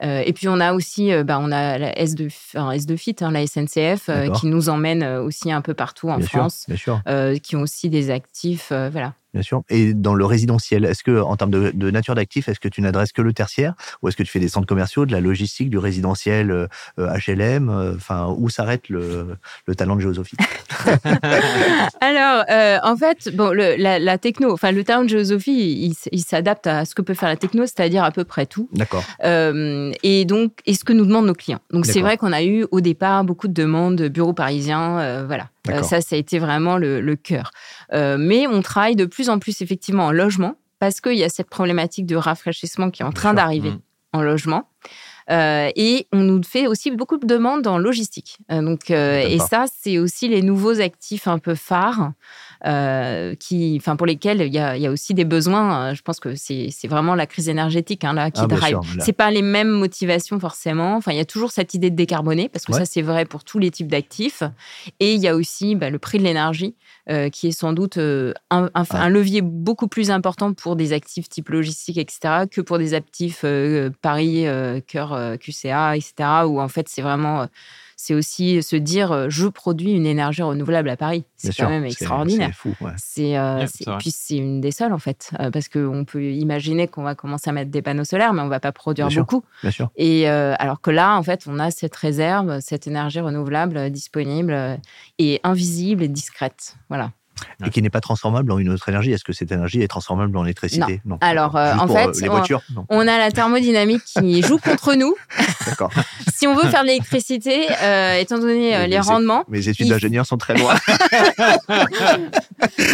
[0.00, 4.08] et puis on a aussi, bah, on a la S2, S2 Fit, hein, la SNCF,
[4.34, 6.66] qui nous emmène aussi un peu partout en France,
[7.42, 9.14] qui ont aussi des actifs, voilà.
[9.32, 9.62] Bien sûr.
[9.70, 13.12] Et dans le résidentiel, est-ce que, en termes de, nature d'actifs, est-ce que tu n'adresses
[13.12, 15.78] que le tertiaire ou est-ce que tu fais des centres commerciaux, de la logistique, du
[15.78, 19.36] résidentiel HLM euh, euh, Enfin, où s'arrête le,
[19.76, 20.36] talent de géosophie?
[22.00, 26.84] Alors, euh, en fait, bon, la, techno, enfin, le talent de géosophie, il, s'adapte à
[26.84, 28.68] ce que peut faire la techno, c'est-à-dire à peu près tout.
[28.72, 29.04] D'accord.
[29.22, 31.60] et donc, et ce que nous demandent nos clients.
[31.70, 35.48] Donc, c'est vrai qu'on a eu au départ beaucoup de demandes de bureaux parisiens, voilà.
[35.66, 37.50] Ça, ça a été vraiment le, cœur.
[37.92, 41.50] mais on travaille de plus en plus effectivement en logement parce qu'il y a cette
[41.50, 43.80] problématique de rafraîchissement qui est en train d'arriver mmh.
[44.14, 44.68] en logement.
[45.30, 48.38] Euh, et on nous fait aussi beaucoup de demandes en logistique.
[48.50, 52.12] Euh, donc, euh, et ça, c'est aussi les nouveaux actifs un peu phares.
[52.62, 55.94] Qui, enfin pour lesquels il y, a, il y, a, aussi des besoins.
[55.94, 58.78] Je pense que c'est vraiment la crise énergétique hein, là qui ah, drive.
[59.00, 60.96] C'est pas les mêmes motivations forcément.
[60.96, 63.44] Enfin, il y a toujours cette idée de décarboner parce que ça c'est vrai pour
[63.44, 64.42] tous les types d'actifs.
[64.98, 66.74] Et il y a aussi bah, le prix de l'énergie
[67.32, 71.98] qui est sans doute un, un, levier beaucoup plus important pour des actifs type logistique,
[71.98, 73.44] etc., que pour des actifs
[74.02, 74.44] Paris,
[74.86, 76.12] cœur QCA, etc.,
[76.46, 77.46] où en fait, c'est vraiment.
[78.02, 81.26] C'est aussi se dire, je produis une énergie renouvelable à Paris.
[81.36, 82.48] C'est quand même extraordinaire.
[82.48, 82.74] C'est fou.
[82.96, 87.50] C'est, puis c'est une des seules, en fait, parce qu'on peut imaginer qu'on va commencer
[87.50, 89.44] à mettre des panneaux solaires, mais on ne va pas produire beaucoup.
[89.60, 89.90] Bien sûr.
[89.96, 94.80] Et alors que là, en fait, on a cette réserve, cette énergie renouvelable disponible
[95.18, 96.76] et invisible et discrète.
[96.88, 97.12] Voilà
[97.64, 99.12] et qui n'est pas transformable en une autre énergie.
[99.12, 101.18] Est-ce que cette énergie est transformable en électricité Non.
[101.20, 102.28] Alors, euh, en fait, euh, les
[102.88, 105.14] on, a la thermodynamique qui joue contre nous.
[105.66, 105.90] D'accord.
[106.34, 109.44] si on veut faire de l'électricité, euh, étant donné les rendements.
[109.48, 110.74] Mes études d'ingénieur sont très loin.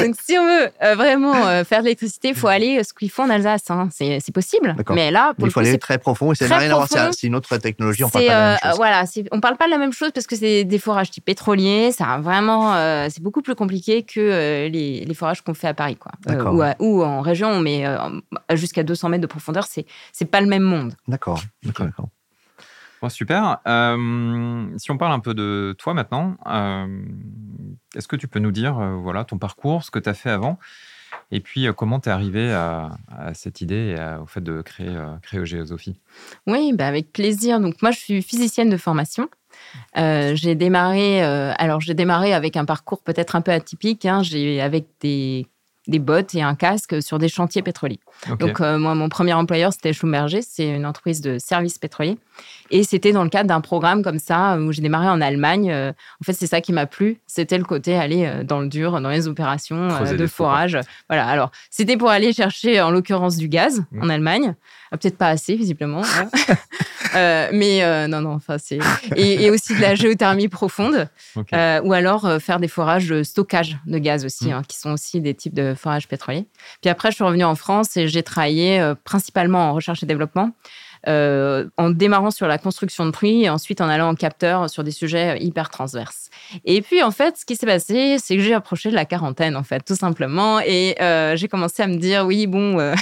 [0.00, 3.30] Donc, si on veut vraiment faire de l'électricité, il faut aller ce qu'ils font en
[3.30, 3.70] Alsace.
[3.70, 3.88] Hein.
[3.90, 4.76] C'est possible.
[4.90, 6.88] Mais là, il faut aller très profond et ça n'a rien à voir.
[6.88, 8.04] C'est une autre technologie.
[8.04, 8.76] On parle pas de la même chose.
[8.76, 11.92] Voilà, on parle pas de la même chose parce que c'est des forages type pétrolier.
[11.92, 12.74] Ça vraiment,
[13.08, 16.12] c'est beaucoup plus compliqué que euh, les, forages qu'on fait à Paris, quoi.
[16.28, 17.96] Euh, ou, en région, mais euh,
[18.54, 20.94] jusqu'à 200 mètres de profondeur, c'est c'est pas le même monde.
[21.08, 22.08] D'accord, d'accord, d'accord.
[23.10, 23.58] super.
[23.64, 26.36] si on parle un peu de toi maintenant,
[27.94, 30.58] est-ce que tu peux nous dire voilà, ton parcours, ce que tu as fait avant,
[31.30, 32.90] et puis comment tu es arrivé à,
[33.34, 35.98] cette idée et au fait de créer, créer Géosophie?
[36.46, 37.60] Oui, bah avec plaisir.
[37.60, 39.28] Donc moi, je suis physicienne de formation.
[39.96, 44.04] Euh, j'ai démarré, euh, alors j'ai démarré avec un parcours peut-être un peu atypique.
[44.04, 44.22] Hein.
[44.22, 45.46] j'ai avec des
[45.88, 48.00] des bottes et un casque sur des chantiers pétroliers.
[48.40, 52.18] Donc, euh, moi, mon premier employeur, c'était Schlumberger, c'est une entreprise de services pétroliers.
[52.72, 55.72] Et c'était dans le cadre d'un programme comme ça, où j'ai démarré en Allemagne.
[55.72, 57.20] En fait, c'est ça qui m'a plu.
[57.28, 60.76] C'était le côté aller dans le dur, dans les opérations de forage.
[61.08, 61.24] Voilà.
[61.28, 64.02] Alors, c'était pour aller chercher, en l'occurrence, du gaz mmh.
[64.02, 64.56] en Allemagne.
[64.90, 66.02] Peut-être pas assez, visiblement.
[66.04, 66.28] Hein.
[67.52, 68.78] mais non, non, enfin, c'est.
[69.16, 71.08] Et, aussi de la géothermie profonde.
[71.36, 74.52] ou alors faire des forages de stockage de gaz aussi, mmh.
[74.52, 76.46] hein, qui sont aussi des types de forage pétrolier.
[76.80, 80.06] Puis après, je suis revenue en France et j'ai travaillé euh, principalement en recherche et
[80.06, 80.50] développement.
[81.08, 84.82] Euh, en démarrant sur la construction de prix et ensuite en allant en capteur sur
[84.82, 86.30] des sujets hyper transverses.
[86.64, 89.56] Et puis, en fait, ce qui s'est passé, c'est que j'ai approché de la quarantaine,
[89.56, 90.58] en fait, tout simplement.
[90.58, 92.92] Et euh, j'ai commencé à me dire, oui, bon,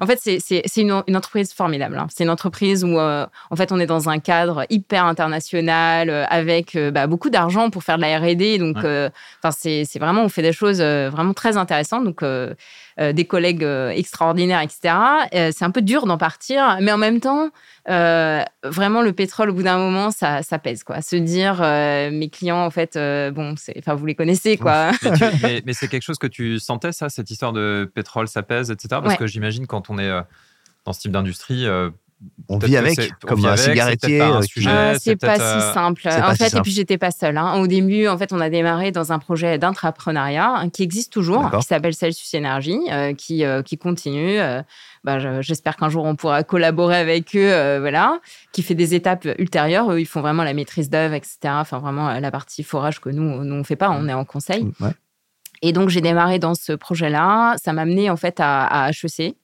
[0.00, 1.98] en fait, c'est une, entreprise formidable.
[1.98, 2.06] Hein.
[2.12, 6.24] C'est une entreprise où, euh, en fait, on est dans un cadre hyper international, euh,
[6.28, 8.58] avec euh, bah, beaucoup d'argent pour faire de la R&D.
[8.58, 8.78] Donc,
[9.50, 12.04] c'est vraiment, on fait des choses vraiment très intéressantes.
[12.04, 12.24] Donc,
[12.98, 14.94] des collègues extraordinaires, etc.
[15.52, 17.50] c'est un peu dur d'en partir, mais en même temps,
[17.86, 21.02] vraiment, le pétrole, au bout d'un moment, ça, ça, pèse, quoi.
[21.02, 21.60] Se dire,
[22.12, 22.98] mes clients, en fait,
[23.32, 24.92] bon, enfin, vous les connaissez, quoi.
[25.42, 28.70] mais, mais c'est quelque chose que tu sentais, ça, cette histoire de pétrole, ça pèse,
[28.70, 29.00] etc.
[29.02, 30.22] Parce que j'imagine quand on est euh,
[30.84, 31.90] dans ce type d'industrie, euh,
[32.48, 34.22] on vit avec, comme un cigarettier.
[34.98, 36.08] C'est pas, pas si simple.
[36.08, 37.36] En fait, et puis j'étais pas seule.
[37.36, 37.60] Hein.
[37.60, 41.50] Au début, en fait, on a démarré dans un projet d'intrapreneuriat hein, qui existe toujours,
[41.50, 44.38] qui s'appelle Celsius Energy, euh, qui, qui continue.
[45.04, 48.20] Bah, j'espère qu'un jour on pourra collaborer avec eux, voilà,
[48.52, 49.90] qui fait des étapes ultérieures.
[49.92, 51.38] Eux, ils font vraiment la maîtrise d'œuvre, etc.
[51.44, 53.90] Enfin, vraiment la partie forage que nous, nous on fait pas.
[53.90, 54.66] On est en conseil.
[55.62, 57.54] Et donc, j'ai démarré dans ce projet-là.
[57.56, 59.34] Ça m'a amené en fait à, à HEC.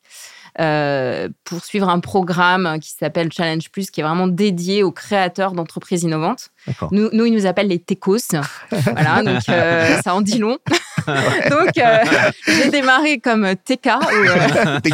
[0.59, 5.53] Euh, pour suivre un programme qui s'appelle Challenge Plus, qui est vraiment dédié aux créateurs
[5.53, 6.49] d'entreprises innovantes.
[6.91, 8.17] Nous, nous, ils nous appellent les techos.
[8.71, 10.59] voilà, donc euh, ça en dit long.
[11.07, 11.99] donc, euh,
[12.47, 13.87] j'ai démarré comme TK.
[13.87, 14.27] Ou,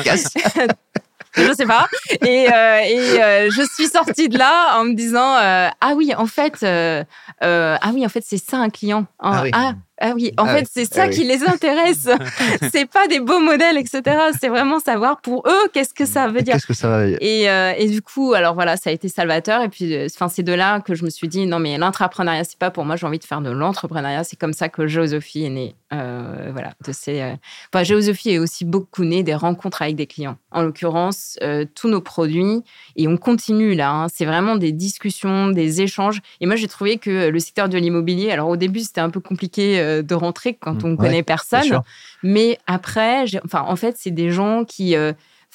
[1.36, 1.86] je sais pas.
[2.22, 7.90] Et, et je suis sortie de là en me disant ah oui en fait ah
[7.92, 9.06] oui en fait c'est ça un client.
[9.18, 9.50] Ah, oui.
[9.52, 12.08] ah ah oui, en ah fait, c'est ça ah qui les intéresse.
[12.72, 14.02] c'est pas des beaux modèles, etc.
[14.38, 16.54] C'est vraiment savoir pour eux qu'est-ce que ça veut dire.
[16.54, 19.62] Qu'est-ce que ça va et, euh, et, du coup, alors voilà, ça a été salvateur.
[19.62, 22.44] Et puis, euh, enfin, c'est de là que je me suis dit non, mais l'entrepreneuriat,
[22.44, 22.96] c'est pas pour moi.
[22.96, 24.22] J'ai envie de faire de l'entrepreneuriat.
[24.24, 25.74] C'est comme ça que Géosophie est née.
[25.92, 27.36] Euh, voilà, de ces.
[27.72, 30.36] Enfin, Géosophie est aussi beaucoup née des rencontres avec des clients.
[30.50, 31.38] En l'occurrence,
[31.74, 32.62] tous nos produits
[32.96, 33.90] et on continue là.
[33.90, 34.06] Hein.
[34.08, 36.20] c'est vraiment des discussions, des échanges.
[36.40, 39.20] Et moi, j'ai trouvé que le secteur de l'immobilier, alors au début, c'était un peu
[39.20, 40.86] compliqué euh, de rentrer quand mmh.
[40.86, 41.80] on ne connaît personne.
[42.22, 44.94] Mais après, enfin, en fait, c'est des gens qui.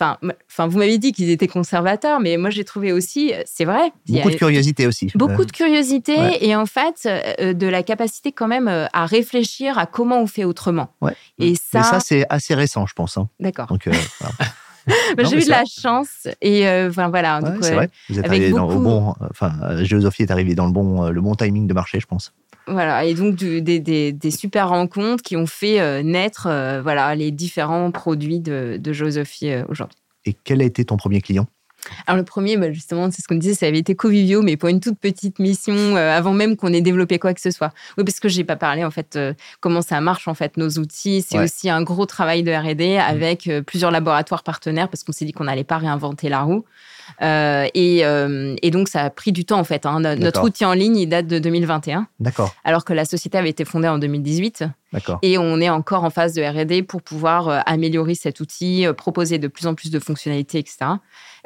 [0.02, 3.92] Euh, enfin, vous m'avez dit qu'ils étaient conservateurs, mais moi j'ai trouvé aussi, c'est vrai.
[4.08, 5.12] Beaucoup de curiosité aussi.
[5.16, 10.22] Beaucoup de curiosité et en fait de la capacité quand même à réfléchir à comment
[10.22, 10.94] on fait autrement.
[11.40, 13.18] Et ça, ça c'est assez récent, je pense.
[13.18, 13.30] Hein.
[13.40, 13.68] D'accord.
[13.68, 13.88] Donc
[15.18, 17.40] j'ai eu de la chance et enfin voilà.
[17.62, 17.90] c'est vrai.
[18.10, 19.14] Vous êtes arrivé dans le bon.
[19.30, 22.34] Enfin, Géosophie est arrivé dans le bon, le bon timing de marché, je pense.
[22.68, 27.92] Voilà, et donc des, super rencontres qui ont fait euh, naître euh, voilà, les différents
[27.92, 29.98] produits de, de Josophie euh, aujourd'hui.
[30.26, 31.48] Et quel a été ton premier client?
[32.06, 34.70] Alors le premier, bah, justement, c'est ce qu'on disait, ça avait été Covivio, mais pour
[34.70, 37.74] une toute petite mission, avant même qu'on ait développé quoi que ce soit.
[37.98, 39.18] Oui, parce que j'ai pas parlé en fait
[39.62, 41.26] comment ça marche en fait nos outils.
[41.28, 43.00] C'est aussi un gros travail de R&D mmh.
[43.00, 46.66] avec plusieurs laboratoires partenaires parce qu'on s'est dit qu'on n'allait pas réinventer la roue.
[47.22, 49.86] Euh, euh, et, donc, ça a pris du temps, en fait.
[49.86, 50.00] Hein.
[50.16, 52.08] Notre outil en ligne, il date de 2021.
[52.20, 52.54] D'accord.
[52.64, 54.66] Alors que la société avait été fondée en 2018.
[55.22, 59.40] Et on est encore en phase de R&D pour pouvoir euh, améliorer cet outil, proposer
[59.40, 60.92] de plus en plus de fonctionnalités, etc.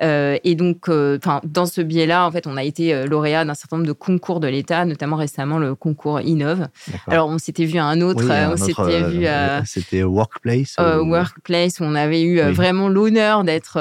[0.02, 3.94] et donc, dans ce biais-là, en fait, on a été lauréat d'un certain nombre de
[3.94, 6.68] concours de l'État, notamment récemment le concours Innov.
[7.08, 9.26] Alors, on s'était vu à un autre, on s'était vu
[9.66, 10.76] C'était Workplace.
[10.78, 13.76] Workplace, où on avait eu vraiment l'honneur d'être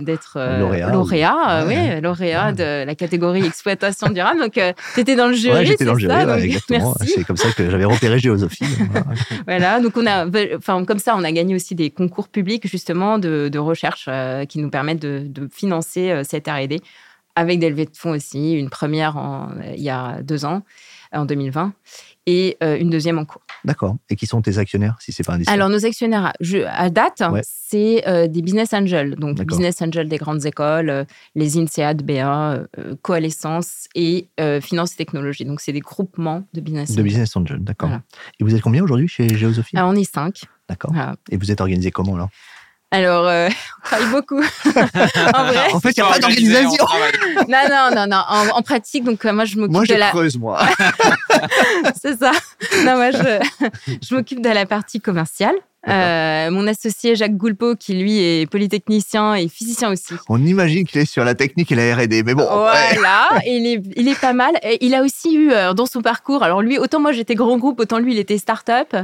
[0.00, 4.40] d'être lauréat lauréat, oui, lauréat de la catégorie exploitation durable.
[4.40, 5.66] Donc, euh, tu étais dans le jury.
[5.66, 6.94] j'étais dans le jury, exactement.
[7.06, 8.64] C'est comme ça que j'avais repéré Géosophie.
[8.90, 9.07] voilà,
[9.82, 10.26] donc on a,
[10.84, 14.70] comme ça, on a gagné aussi des concours publics, justement, de, recherche euh, qui nous
[14.70, 16.80] permettent de, financer euh, cette R&D
[17.34, 18.54] avec des levées de fonds aussi.
[18.54, 19.16] Une première
[19.76, 20.62] il y a deux ans,
[21.12, 21.72] en 2020
[22.26, 23.42] et euh, une deuxième en cours.
[23.64, 23.96] D'accord.
[24.10, 25.54] Et qui sont tes actionnaires, si c'est pas indiscret?
[25.54, 26.32] Alors, nos actionnaires,
[26.66, 29.16] à date, c'est euh, des business angels.
[29.16, 32.64] Donc, business angels des grandes écoles, euh, les INSEAD, BA,
[33.02, 34.28] Coalescence et
[34.60, 35.44] Finance et Technologie.
[35.44, 36.96] Donc, c'est des groupements de business angels.
[36.96, 37.90] De business angels, d'accord.
[38.40, 39.78] Et vous êtes combien aujourd'hui chez Géosophie?
[39.78, 40.42] On est cinq.
[40.68, 40.92] D'accord.
[41.30, 42.28] Et vous êtes organisé comment alors?
[42.90, 43.48] Alors, euh,
[43.78, 44.38] on travaille beaucoup.
[45.34, 45.72] en vrai.
[45.72, 46.84] En fait, il n'y a pas d'organisation.
[47.48, 48.22] non, non, non, non.
[48.54, 49.98] En, pratique, donc euh, moi, je m'occupe de la.
[49.98, 50.60] Moi, je creuse, moi.
[52.00, 52.32] C'est ça.
[52.84, 53.68] Non, moi, je,
[54.02, 55.54] je m'occupe de la partie commerciale.
[55.86, 60.14] Euh, mon associé Jacques Goulpeau, qui lui est polytechnicien et physicien aussi.
[60.28, 62.44] On imagine qu'il est sur la technique et la R&D, mais bon.
[62.44, 64.58] Voilà, il, est, il est pas mal.
[64.80, 67.78] il a aussi eu euh, dans son parcours, alors lui, autant moi j'étais grand groupe,
[67.78, 68.96] autant lui il était start-up.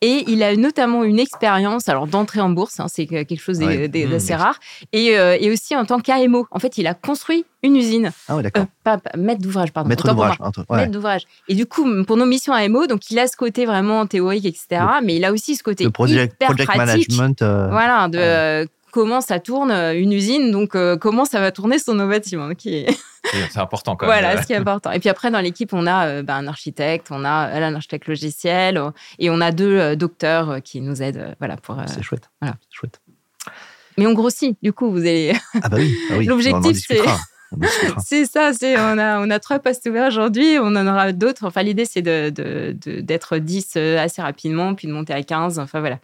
[0.00, 4.34] Et il a notamment une expérience, alors d'entrée en bourse, hein, c'est quelque chose d'assez
[4.34, 4.36] mmh.
[4.36, 4.58] rare,
[4.92, 6.46] et, euh, et, aussi en tant qu'AMO.
[6.50, 8.10] En fait, il a construit une usine.
[8.26, 8.66] Ah ouais, d'accord.
[8.82, 9.88] pas, maître d'ouvrage, pardon.
[9.88, 10.36] Maître d'ouvrage.
[10.70, 11.22] Maître d'ouvrage.
[11.48, 14.82] Et du coup, pour nos missions AMO, donc il a ce côté vraiment théorique, etc.
[15.04, 15.86] mais il a aussi ce côté
[16.28, 17.42] project, hyper project management.
[17.42, 21.78] Euh, voilà, de euh, comment ça tourne euh, une usine, donc comment ça va tourner
[21.78, 22.48] sur nos bâtiments.
[22.58, 24.20] C'est important quand même.
[24.20, 24.90] Voilà, ce qui est important.
[24.90, 28.82] Et puis après, dans l'équipe, on a ben, un architecte, on a un architecte logiciel
[29.18, 31.34] et on a deux docteurs qui nous aident.
[31.38, 31.76] voilà, pour.
[31.86, 32.30] C'est chouette.
[32.40, 32.56] Voilà.
[32.70, 33.00] chouette.
[33.98, 35.34] Mais on grossit, du coup, vous allez.
[35.62, 35.94] Ah bah oui.
[36.10, 36.24] Ah oui.
[36.26, 37.00] L'objectif, c'est.
[38.04, 41.46] C'est ça, c'est on a, on a trois postes ouverts aujourd'hui, on en aura d'autres.
[41.46, 45.58] Enfin, l'idée, c'est d'être de, de, 10 euh, assez rapidement, puis de monter à 15.
[45.58, 45.98] Enfin, voilà.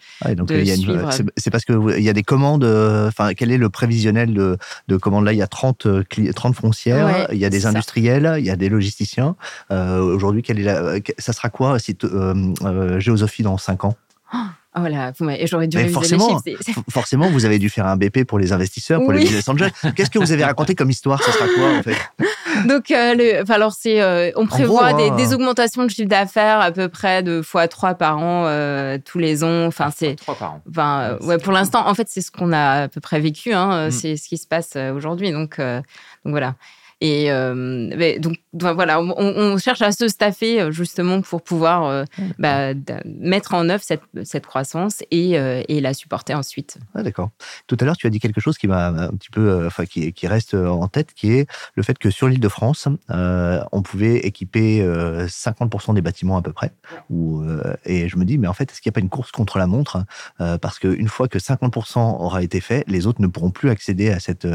[1.36, 2.64] c'est parce qu'il y a des commandes.
[2.64, 4.56] Euh, enfin, quel est le prévisionnel de,
[4.88, 5.24] de commandes?
[5.24, 5.86] Là Il y a 30,
[6.34, 9.36] 30 foncières, il y a des industriels, il y a des logisticiens.
[9.70, 10.44] Euh, aujourd'hui,
[11.18, 11.96] ça sera quoi si,
[12.98, 13.96] Géosophie dans 5 ans?
[14.78, 15.12] Oh Oh là,
[15.44, 16.40] j'aurais dû forcément,
[16.90, 19.72] forcément, vous avez dû faire un BP pour les investisseurs, pour les business angels.
[19.94, 21.22] Qu'est-ce que vous avez raconté comme histoire?
[21.22, 21.96] Ce sera quoi en fait?
[22.66, 25.16] Donc, euh, le, alors c'est, euh, on prévoit des, hein.
[25.16, 29.44] des, augmentations de chiffre d'affaires à peu près de x3 par an euh, tous les
[29.44, 29.66] ans.
[29.66, 30.62] Enfin, c'est 3 par an.
[30.68, 33.52] Enfin, ouais, pour l'instant, en fait, c'est ce qu'on a à peu près vécu.
[33.52, 33.90] Hein, mm.
[33.90, 35.30] C'est ce qui se passe aujourd'hui.
[35.30, 35.82] Donc, donc
[36.24, 36.54] voilà.
[37.00, 42.04] Et euh, donc, voilà, on, cherche à se staffer euh, justement pour pouvoir euh,
[42.38, 42.72] bah,
[43.04, 46.78] mettre en œuvre cette, cette croissance et, et, la supporter ensuite.
[46.94, 47.30] Ah, D'accord.
[47.66, 50.12] Tout à l'heure, tu as dit quelque chose qui m'a un petit peu, enfin, qui,
[50.12, 54.16] qui, reste en tête, qui est le fait que sur l'île de France, on pouvait
[54.18, 56.72] équiper 50% des bâtiments à peu près.
[57.84, 59.58] Et je me dis, mais en fait, est-ce qu'il n'y a pas une course contre
[59.58, 60.04] la montre
[60.38, 64.18] Parce qu'une fois que 50% aura été fait, les autres ne pourront plus accéder à
[64.18, 64.48] cette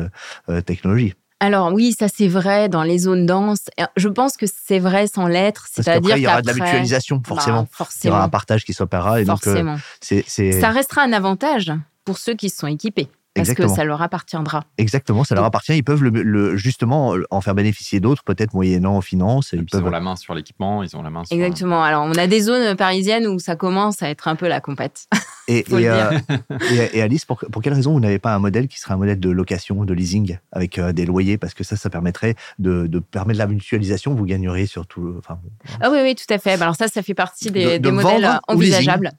[0.66, 1.14] technologie.
[1.44, 3.66] Alors oui, ça c'est vrai dans les zones denses.
[3.98, 7.68] Je pense que c'est vrai sans l'être, c'est-à-dire qu'il y aura de la mutualisation forcément.
[7.70, 8.14] forcément.
[8.14, 11.74] Il y aura un partage qui s'opérera et donc euh, ça restera un avantage
[12.06, 13.10] pour ceux qui se sont équipés.
[13.36, 14.64] Parce que ça leur appartiendra.
[14.78, 15.76] Exactement, ça leur appartient.
[15.76, 19.54] Ils peuvent le, justement en faire bénéficier d'autres, peut-être moyennant finances.
[19.54, 19.86] Ils, peuvent...
[19.86, 21.36] ont la main sur l'équipement, ils ont la main sur...
[21.36, 21.84] Exactement.
[21.84, 25.08] Alors, on a des zones parisiennes où ça commence à être un peu la compète.
[25.50, 28.98] Et, et, Alice, pour, pour, quelle raison vous n'avez pas un modèle qui serait un
[28.98, 31.38] modèle de location, de leasing, avec des loyers?
[31.38, 35.16] Parce que ça, ça permettrait de, de permettre la mutualisation, vous gagneriez surtout.
[35.18, 35.38] Enfin,
[35.82, 36.56] ah oui, oui, tout à fait.
[36.56, 39.12] Bah, alors ça, ça fait partie des, des modèles envisageables.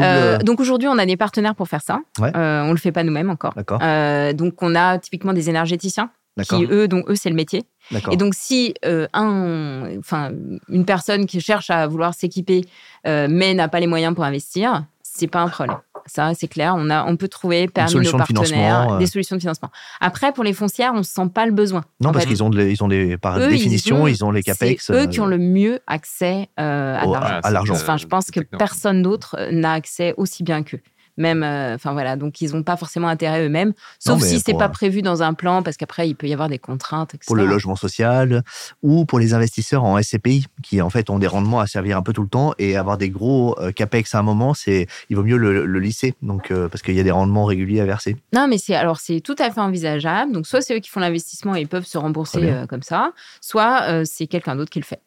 [0.00, 2.00] Euh, donc aujourd'hui, on a des partenaires pour faire ça.
[2.18, 3.54] On Euh, on le fait pas nous-mêmes encore.
[3.82, 6.10] Euh, donc on a typiquement des énergéticiens
[6.48, 7.64] qui eux, donc eux, c'est le métier.
[8.12, 10.30] Et donc si euh, un, enfin
[10.68, 12.64] une personne qui cherche à vouloir s'équiper
[13.04, 14.84] mais n'a pas les moyens pour investir,
[15.18, 15.76] c'est pas un problème.
[16.06, 16.74] Ça, c'est clair.
[16.76, 18.98] On, a, on peut trouver parmi nos partenaires euh.
[18.98, 19.70] des solutions de financement.
[20.00, 21.84] Après, pour les foncières, on ne sent pas le besoin.
[22.00, 24.86] Non, parce qu'ils ont, ils ont des, par définition, ils ont, les capex.
[24.86, 26.96] C'est eux qui ont euh, le mieux accès euh,
[27.42, 27.74] à l'argent.
[27.74, 30.80] Enfin, je pense que personne d'autre n'a accès aussi bien qu'eux
[31.18, 32.16] même euh, enfin voilà.
[32.16, 35.34] Donc ils n'ont pas forcément intérêt eux-mêmes sauf si c'est pas euh, prévu dans un
[35.34, 37.26] plan parce qu'après il peut y avoir des contraintes etc.
[37.26, 38.42] pour le logement social
[38.82, 42.02] ou pour les investisseurs en SCPI qui en fait ont des rendements à servir un
[42.02, 45.16] peu tout le temps et avoir des gros euh, capex à un moment c'est il
[45.16, 46.14] vaut mieux le, lisser.
[46.22, 48.16] Donc parce qu'il y a des rendements réguliers à verser.
[48.32, 50.32] Non mais c'est alors c'est tout à fait envisageable.
[50.32, 54.04] Donc soit c'est eux qui font l'investissement et ils peuvent se rembourser comme ça soit
[54.04, 55.00] c'est quelqu'un d'autre qui le fait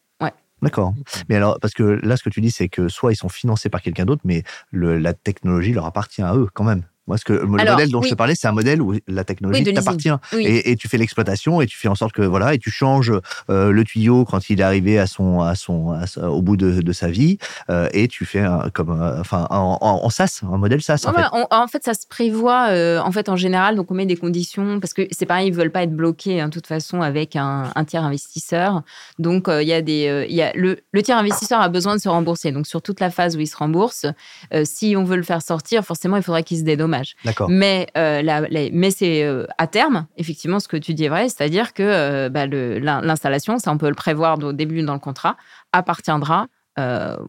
[0.62, 0.94] D'accord.
[1.28, 3.70] Mais alors, parce que là, ce que tu dis, c'est que soit ils sont financés
[3.70, 6.84] par quelqu'un d'autre, mais la technologie leur appartient à eux quand même.
[7.08, 9.74] Moi, ce que le modèle dont je te parlais, c'est un modèle où la technologie
[9.74, 13.12] t'appartient et, tu fais l'exploitation et tu fais en sorte que voilà et tu changes
[13.50, 17.10] euh, le tuyau quand il est arrivé à son à son, au bout de, sa
[17.10, 17.38] vie
[17.70, 21.06] euh, et tu fais comme euh, enfin en, en, SaaS, un modèle SaaS.
[21.08, 21.26] En, fait.
[21.50, 21.84] en, fait.
[21.84, 22.68] ça se prévoit
[23.04, 25.72] en fait en général donc on met des conditions parce que c'est pareil ils veulent
[25.72, 28.84] pas être bloqués hein, de toute façon avec un, tiers investisseur
[29.18, 32.02] donc il y a des il y a le, le tiers investisseur a besoin de
[32.02, 34.06] se rembourser donc sur toute la phase où il se rembourse
[34.66, 37.01] si on veut le faire sortir forcément il faudrait qu'il se dédommage
[37.48, 41.74] mais, euh, mais c'est euh, à terme, effectivement, ce que tu dis est vrai, c'est-à-dire
[41.74, 45.38] que euh, bah, l'installation, ça on peut le prévoir au début dans le contrat,
[45.72, 46.48] appartiendra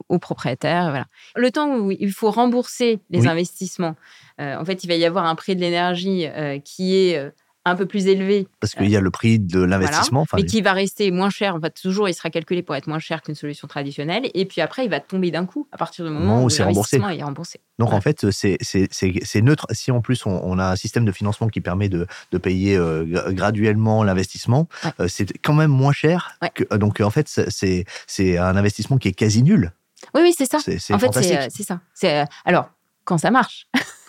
[0.08, 0.84] au propriétaire.
[0.90, 1.04] Voilà.
[1.36, 3.96] Le temps où il faut rembourser les investissements,
[4.38, 6.26] en fait, il va y avoir un prix de l'énergie
[6.64, 7.32] qui est
[7.64, 8.48] un peu plus élevé.
[8.60, 10.26] Parce qu'il y a le prix de l'investissement.
[10.34, 11.54] mais qui va rester moins cher.
[11.54, 14.30] En fait, toujours, il sera calculé pour être moins cher qu'une solution traditionnelle.
[14.34, 16.96] Et puis après, il va tomber d'un coup à partir du moment où, c'est remboursé.
[16.96, 17.60] est remboursé.
[17.78, 19.66] Donc en fait, c'est neutre.
[19.72, 23.32] Si en plus on, a un système de financement qui permet de, de payer euh,
[23.32, 24.68] graduellement l'investissement,
[25.00, 26.38] euh, c'est quand même moins cher.
[26.54, 29.72] Que, donc en fait, c'est un investissement qui est quasi nul.
[30.14, 30.58] Oui, oui, c'est ça.
[30.58, 32.26] En fait, c'est euh, ça.
[32.44, 32.70] Alors,
[33.04, 33.68] quand ça marche.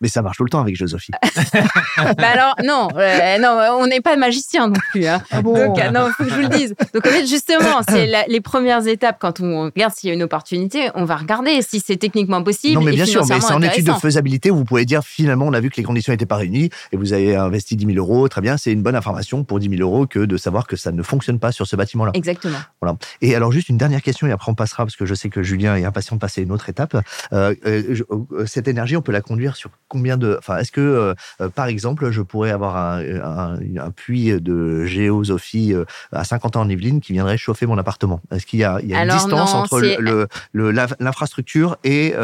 [0.00, 1.12] Mais ça marche tout le temps avec Josophie.
[1.96, 5.06] bah alors, non, euh, non on n'est pas magicien non plus.
[5.06, 5.22] Hein.
[5.30, 6.74] Ah Donc, euh, non, il faut que je vous le dise.
[6.94, 9.16] Donc, en fait, justement, c'est les premières étapes.
[9.20, 12.74] Quand on regarde s'il y a une opportunité, on va regarder si c'est techniquement possible.
[12.74, 15.46] Non, mais bien sûr, mais c'est en étude de faisabilité où vous pouvez dire finalement,
[15.46, 17.98] on a vu que les conditions n'étaient pas réunies et vous avez investi 10 000
[17.98, 18.28] euros.
[18.28, 20.92] Très bien, c'est une bonne information pour 10 000 euros que de savoir que ça
[20.92, 22.12] ne fonctionne pas sur ce bâtiment-là.
[22.14, 22.58] Exactement.
[22.80, 22.96] Voilà.
[23.22, 25.42] Et alors, juste une dernière question et après on passera parce que je sais que
[25.42, 26.96] Julien est impatient de passer une autre étape.
[27.32, 27.54] Euh,
[28.46, 30.36] cette énergie, on peut la conduire sur combien de.
[30.38, 33.58] Enfin, est-ce que, euh, euh, par exemple, je pourrais avoir un,
[33.94, 38.20] puits de géosophie euh, à 50 ans en Yvelines qui viendrait chauffer mon appartement?
[38.32, 39.80] Est-ce qu'il y a, une distance entre
[40.52, 42.14] l'infrastructure et.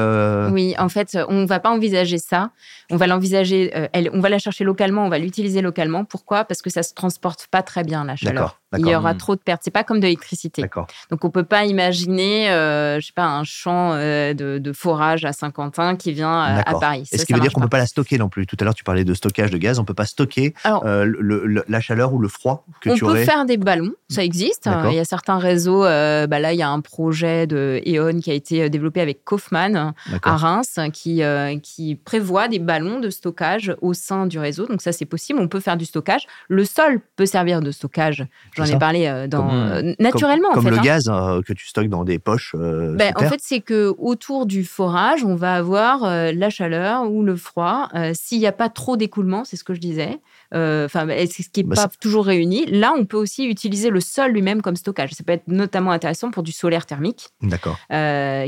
[0.51, 2.51] Oui, en fait, on ne va pas envisager ça.
[2.91, 3.73] On va l'envisager,
[4.13, 6.05] on va la chercher localement, on va l'utiliser localement.
[6.05, 6.45] Pourquoi?
[6.45, 8.59] Parce que ça ne se transporte pas très bien, la chaleur.
[8.79, 9.63] Il y aura trop de pertes.
[9.65, 10.65] C'est pas comme de l'électricité.
[11.11, 15.97] Donc on peut pas imaginer, je sais pas, un champ euh, de, forage à Saint-Quentin
[15.97, 17.09] qui vient à Paris.
[17.13, 18.47] Est ce qui veut dire qu'on peut pas la stocker non plus?
[18.47, 21.81] Tout à l'heure tu parlais de stockage de gaz, on peut pas stocker euh, la
[21.81, 23.13] chaleur ou le froid que tu aurais?
[23.13, 24.69] On peut faire des ballons, ça existe.
[24.91, 25.83] Il y a certains réseaux.
[25.83, 29.95] bah là il y a un projet de E.ON qui a été développé avec Kaufmann
[30.23, 31.23] à Reims qui
[31.63, 34.67] qui prévoit des ballons de stockage au sein du réseau.
[34.67, 35.39] Donc ça c'est possible.
[35.41, 36.27] On peut faire du stockage.
[36.49, 38.27] Le sol peut servir de stockage.
[38.57, 40.51] J'en ai parlé euh, dans, euh, naturellement.
[40.53, 42.55] Comme, en fait, le gaz euh, que tu stockes dans des poches.
[42.55, 47.37] Ben, en fait, c'est que autour du forage, on va avoir la chaleur ou le
[47.37, 47.89] froid.
[48.15, 50.21] S'il n'y a pas trop d'écoulement, c'est ce que je disais.
[50.53, 52.67] Enfin, c'est ce qui n'est bah, pas toujours réuni.
[52.67, 55.13] Là, on peut aussi utiliser le sol lui-même comme stockage.
[55.13, 57.29] Ça peut être notamment intéressant pour du solaire thermique.
[57.43, 57.79] D'accord.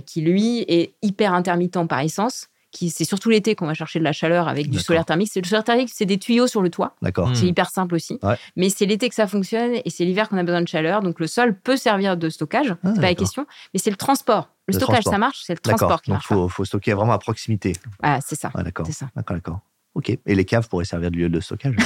[0.07, 4.13] qui lui est hyper intermittent par essence c'est surtout l'été qu'on va chercher de la
[4.13, 5.31] chaleur avec du solaire thermique.
[5.33, 6.97] C'est le solaire thermique, c'est des tuyaux sur le toit.
[7.03, 7.31] D'accord.
[7.35, 7.49] C'est hmm.
[7.49, 8.19] hyper simple aussi.
[8.57, 11.03] Mais c'est l'été que ça fonctionne et c'est l'hiver qu'on a besoin de chaleur.
[11.03, 13.97] Donc le sol peut servir de stockage, ah, c'est pas la question, mais c'est le
[13.97, 14.49] transport.
[14.67, 16.29] Le, stockage, ça marche, c'est le transport qui marche.
[16.29, 17.75] Donc il faut, stocker vraiment à proximité.
[18.03, 18.51] Ah, c'est ça.
[18.55, 18.87] d'accord.
[19.15, 19.61] D'accord, d'accord.
[19.95, 20.11] Ok.
[20.11, 21.77] Et les caves pourraient servir de lieu de stockage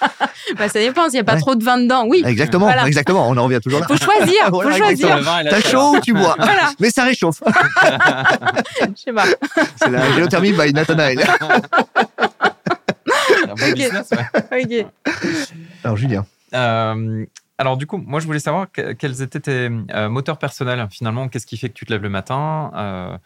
[0.56, 2.22] bah, ça dépend, s'il n'y a pas trop de vin dedans, oui.
[2.24, 3.86] Exactement, exactement, on en revient toujours là.
[3.86, 5.20] Faut choisir, faut choisir.
[5.48, 6.36] T'as chaud ou tu bois?
[6.78, 7.42] Mais ça réchauffe.
[8.80, 9.24] Je sais pas.
[9.76, 11.18] C'est la géothermie by Nathanael.
[13.48, 14.86] ok.
[15.82, 16.24] Alors, Julien.
[16.54, 17.26] Euh,
[17.58, 21.28] alors, du coup, moi, je voulais savoir quels étaient tes euh, moteurs personnels, finalement.
[21.28, 23.18] Qu'est-ce qui fait que tu te lèves le matin euh,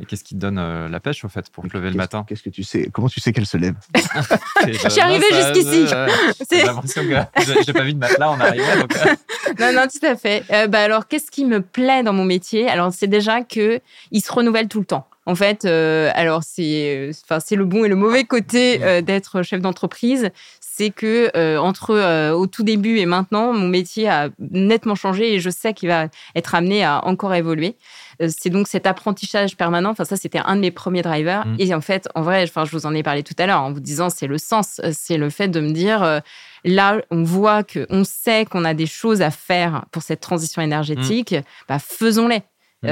[0.00, 2.24] Et qu'est-ce qui te donne euh, la pêche, au fait, pour lever le matin?
[2.26, 3.76] Qu'est-ce que tu sais Comment tu sais qu'elle se lève?
[4.66, 5.86] Je suis arrivée jusqu'ici.
[6.50, 8.64] J'ai l'impression que j'ai pas vu de matelas en arrivant.
[9.60, 10.42] non, non, tout à fait.
[10.68, 12.68] bah alors, qu'est-ce qui me plaît dans mon métier?
[12.68, 15.08] Alors, c'est déjà que il se renouvelle tout le temps.
[15.28, 20.30] En fait, alors c'est, enfin c'est le bon et le mauvais côté d'être chef d'entreprise,
[20.60, 25.50] c'est que entre au tout début et maintenant, mon métier a nettement changé et je
[25.50, 27.76] sais qu'il va être amené à encore évoluer.
[28.22, 29.90] Euh, c'est donc cet apprentissage permanent.
[29.90, 31.46] Enfin, ça, c'était un de mes premiers drivers.
[31.46, 31.56] Mm.
[31.58, 33.72] Et en fait, en vrai, enfin, je vous en ai parlé tout à l'heure en
[33.72, 36.20] vous disant, c'est le sens, euh, c'est le fait de me dire, euh,
[36.64, 40.62] là, on voit que, on sait qu'on a des choses à faire pour cette transition
[40.62, 41.32] énergétique.
[41.32, 41.42] Mm.
[41.68, 42.42] Bah, faisons-les.
[42.82, 42.88] Mm.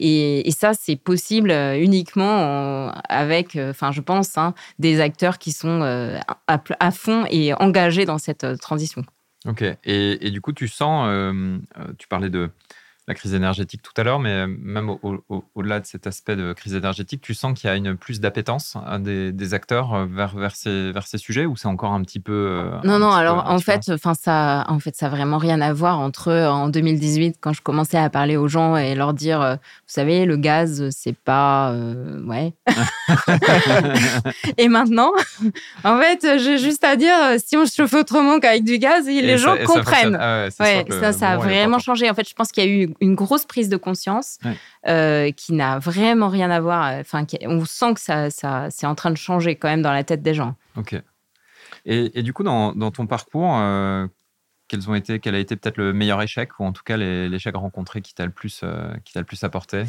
[0.00, 5.82] et, ça, c'est possible uniquement avec, enfin, je pense, hein, des acteurs qui sont
[6.46, 9.04] à, fond et engagés dans cette transition.
[9.46, 9.62] Ok.
[9.62, 11.08] Et, et, du coup, tu sens,
[11.98, 12.50] tu parlais de
[13.08, 14.94] la crise énergétique tout à l'heure, mais même
[15.54, 18.76] au-delà de cet aspect de crise énergétique, tu sens qu'il y a une plus d'appétence
[18.76, 22.20] hein, des, acteurs euh, vers, vers, ces, vers ces sujets ou c'est encore un petit
[22.20, 22.32] peu.
[22.32, 25.72] Euh, non, non, alors en fait, enfin ça, en fait, ça n'a vraiment rien à
[25.72, 29.54] voir entre en 2018, quand je commençais à parler aux gens et leur dire, euh,
[29.54, 31.74] vous savez, le gaz, c'est pas.
[32.26, 32.52] ouais.
[34.58, 35.12] et maintenant,
[35.82, 39.56] en fait, j'ai juste à dire, si on chauffe autrement qu'avec du gaz, les gens
[39.64, 40.18] comprennent.
[40.20, 42.10] Ah ça, ouais, ça, ça a vraiment changé.
[42.10, 44.38] En fait, je pense qu'il y a eu une grosse prise de conscience
[44.86, 46.92] euh, qui n'a vraiment rien à voir.
[47.00, 50.04] Enfin, on sent que ça, ça c'est en train de changer quand même dans la
[50.04, 50.54] tête des gens.
[50.76, 51.00] Ok.
[51.84, 54.06] Et, du coup, dans, ton parcours, euh,
[54.68, 57.56] quels ont été, quel a été peut-être le meilleur échec ou en tout cas l'échec
[57.56, 59.84] rencontré qui t'a le plus, euh, qui t'a le plus apporté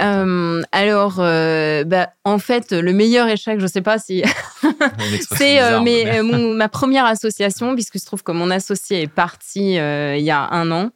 [0.00, 4.22] euh, Alors, euh, bah, en fait, le meilleur échec, je sais pas si
[5.36, 6.22] c'est mais,
[6.56, 10.70] ma première association, puisque se trouve que mon associé est parti il y a un
[10.70, 10.90] an.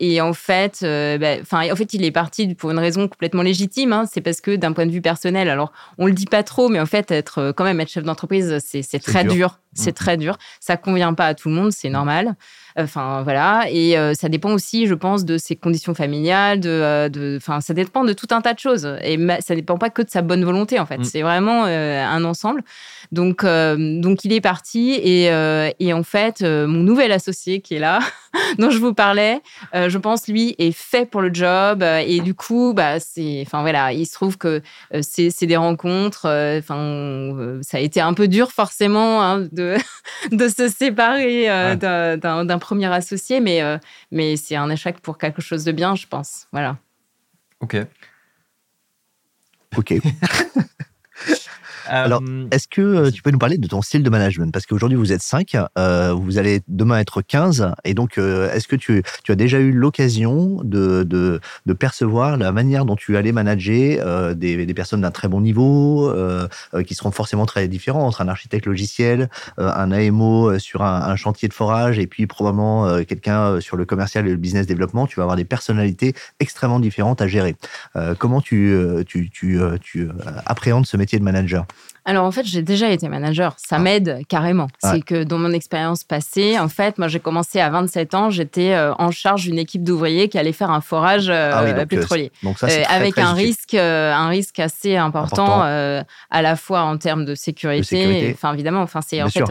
[0.00, 3.92] et en fait, bah, enfin, en fait, il est parti pour une raison complètement légitime.
[3.92, 4.04] Hein.
[4.10, 6.80] c'est parce que d'un point de vue personnel, alors on le dit pas trop, mais
[6.80, 9.58] en fait, être quand même être chef d'entreprise, c'est très dur.
[9.74, 9.94] C'est mmh.
[9.94, 10.38] très dur.
[10.60, 12.34] Ça convient pas à tout le monde, c'est normal.
[12.76, 13.66] Enfin, voilà.
[13.70, 17.74] Et euh, ça dépend aussi, je pense, de ses conditions familiales, de, euh, enfin, ça
[17.74, 18.88] dépend de tout un tas de choses.
[19.02, 20.98] Et ça dépend pas que de sa bonne volonté, en fait.
[20.98, 21.04] Mm.
[21.04, 22.62] C'est vraiment euh, un ensemble.
[23.10, 24.92] Donc, donc, il est parti.
[24.92, 25.26] Et,
[25.80, 27.98] et en fait, mon nouvel associé qui est là,
[28.58, 29.40] dont je vous parlais,
[29.74, 31.82] je pense, lui, est fait pour le job.
[31.82, 34.62] et du coup, bah, c'est, enfin, voilà, il se trouve que
[35.02, 36.26] c'est des rencontres.
[36.58, 39.76] Enfin, ça a été un peu dur, forcément, hein, de,
[40.32, 43.76] de se séparer d'un premier associé, mais, euh,
[44.10, 46.46] mais c'est un échec pour quelque chose de bien, je pense.
[46.52, 46.78] Voilà.
[47.60, 47.76] Ok.
[49.76, 49.94] Ok.
[51.88, 54.52] Alors, euh, est-ce que euh, tu peux nous parler de ton style de management?
[54.52, 57.72] Parce qu'aujourd'hui, vous êtes 5, euh, vous allez demain être 15.
[57.84, 62.52] Et donc, est-ce que tu, tu, as déjà eu l'occasion de, de, de, percevoir la
[62.52, 66.12] manière dont tu allais manager des, des, personnes d'un très bon niveau,
[66.86, 69.28] qui seront forcément très différents entre un architecte logiciel,
[69.58, 74.26] un AMO sur un, un, chantier de forage, et puis probablement quelqu'un sur le commercial
[74.26, 75.06] et le business développement?
[75.06, 77.56] Tu vas avoir des personnalités extrêmement différentes à gérer.
[78.18, 78.76] comment tu,
[79.06, 80.08] tu, tu, tu
[80.46, 81.66] appréhendes ce métier de manager?
[82.04, 83.54] Alors en fait, j'ai déjà été manager.
[83.58, 83.78] Ça ah.
[83.78, 84.68] m'aide carrément.
[84.80, 88.72] C'est que dans mon expérience passée, en fait, moi j'ai commencé à 27 ans, j'étais
[88.72, 92.32] euh, en charge d'une équipe d'ouvriers qui allait faire un forage euh, ah pétrolier.
[92.42, 97.24] Donc ça, euh, avec un risque, un risque assez important, à la fois en termes
[97.24, 98.30] de sécurité.
[98.34, 99.44] Enfin évidemment, enfin c'est en fait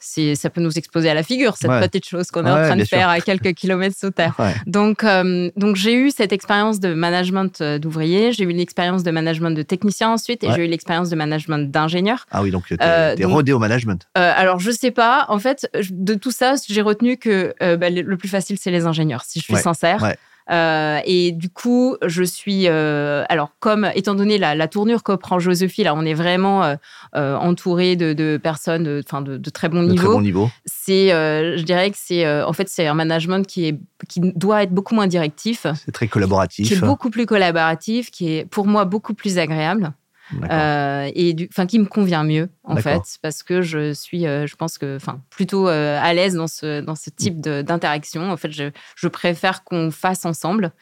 [0.00, 2.84] ça peut nous exploser à la figure, cette petite chose qu'on est en train de
[2.84, 4.34] faire à quelques kilomètres sous terre.
[4.66, 9.02] Donc, euh, donc j'ai eu cette expérience de management euh, d'ouvrier, j'ai eu une expérience
[9.02, 12.26] de management de technicien ensuite, et j'ai eu l'expérience de management d'ingénieur.
[12.30, 14.06] Ah oui, donc tu es, rodé au management.
[14.18, 15.26] Euh, alors, je sais pas.
[15.28, 19.22] En fait, de tout ça, j'ai retenu que bah, le plus facile, c'est les ingénieurs,
[19.24, 20.14] si je suis sincère.
[20.50, 25.38] Euh, et du coup, je suis, euh, alors comme étant donné la, tournure que prend
[25.38, 30.08] Josephine, là, on est vraiment euh, entouré de, personnes, de, de, de, très bon niveau.
[30.08, 30.50] Très bon niveau.
[30.64, 33.78] C'est, je dirais que c'est, en fait, c'est un management qui est,
[34.08, 35.66] qui doit être beaucoup moins directif.
[35.84, 36.66] C'est très collaboratif.
[36.66, 39.92] Qui est beaucoup plus collaboratif, qui est pour moi beaucoup plus agréable.
[40.50, 44.54] Euh, et enfin qui me convient mieux en fait parce que je suis euh, je
[44.56, 48.52] pense que enfin plutôt euh, à l'aise dans ce dans ce type d'interaction en fait
[48.52, 50.72] je, je préfère qu'on fasse ensemble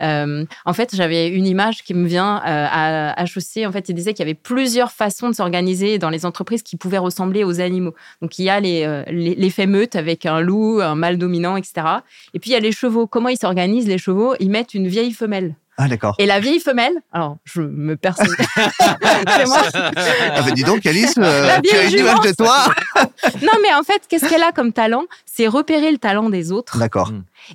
[0.00, 3.66] en fait, j'avais une image qui me vient à HEC.
[3.66, 6.76] En fait, il disait qu'il y avait plusieurs façons de s'organiser dans les entreprises qui
[6.76, 7.96] pouvaient ressembler aux animaux.
[8.22, 11.84] Donc, il y a les, l'effet meute avec un loup, un mâle dominant, etc.
[12.32, 13.08] Et puis, il y a les chevaux.
[13.08, 14.36] Comment ils s'organisent, les chevaux?
[14.38, 16.16] Ils mettent une vieille femelle ah, d'accord.
[16.18, 18.26] Et la vieille femelle, alors je me perçois.
[18.66, 19.62] c'est moi.
[19.74, 22.66] Ah, ben dis donc, Alice, euh, tu as une image de toi.
[23.42, 25.04] non, mais en fait, qu'est-ce qu'elle a comme talent?
[25.24, 26.78] C'est repérer le talent des autres.
[26.78, 27.12] D'accord.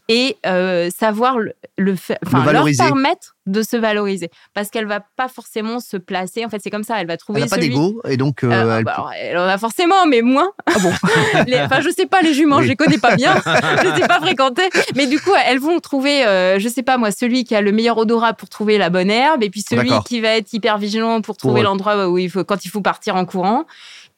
[0.07, 5.97] Et euh, savoir le, leur permettre de se valoriser parce qu'elle va pas forcément se
[5.97, 6.45] placer.
[6.45, 6.99] En fait, c'est comme ça.
[7.01, 7.41] Elle va trouver.
[7.41, 8.43] Elle n'a pas d'ego et donc.
[8.43, 8.83] Euh, euh, elle...
[8.85, 9.37] Bah, elle...
[9.37, 10.51] en a forcément, mais moins.
[10.65, 10.91] Ah bon
[11.65, 14.19] Enfin, je sais pas les juments, je les connais pas bien, je les ai pas
[14.19, 14.69] fréquentées.
[14.95, 17.71] Mais du coup, elles vont trouver, euh, je sais pas moi, celui qui a le
[17.71, 21.21] meilleur odorat pour trouver la bonne herbe, et puis celui qui va être hyper vigilant
[21.21, 23.65] pour trouver l'endroit où il faut quand il faut partir en courant.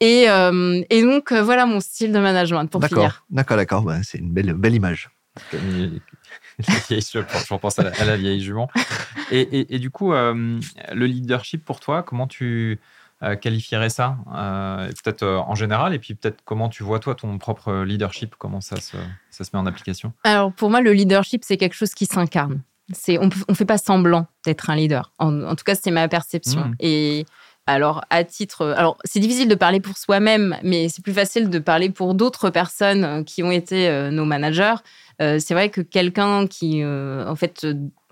[0.00, 3.24] Et, et donc voilà mon style de management pour finir.
[3.30, 5.10] D'accord, d'accord, bah, c'est une belle belle image.
[6.60, 8.68] je pense à la, vieille jument.
[9.30, 10.58] Et, du coup, euh,
[10.92, 12.80] le leadership pour toi, comment tu
[13.22, 17.38] euh, qualifierais ça euh, Peut-être en général, et puis peut-être comment tu vois toi ton
[17.38, 18.96] propre leadership, comment ça se,
[19.30, 20.12] ça se met en application?
[20.24, 22.62] Alors pour moi, le leadership, c'est quelque chose qui s'incarne.
[22.92, 25.12] C'est, on ne fait pas semblant d'être un leader.
[25.18, 26.66] En, tout cas, c'est ma perception.
[26.66, 26.74] Mmh.
[26.78, 27.26] Et
[27.66, 28.74] alors, à titre.
[28.76, 32.50] Alors, c'est difficile de parler pour soi-même, mais c'est plus facile de parler pour d'autres
[32.50, 34.76] personnes qui ont été nos managers.
[35.22, 37.66] Euh, c'est vrai que quelqu'un qui, euh, en fait,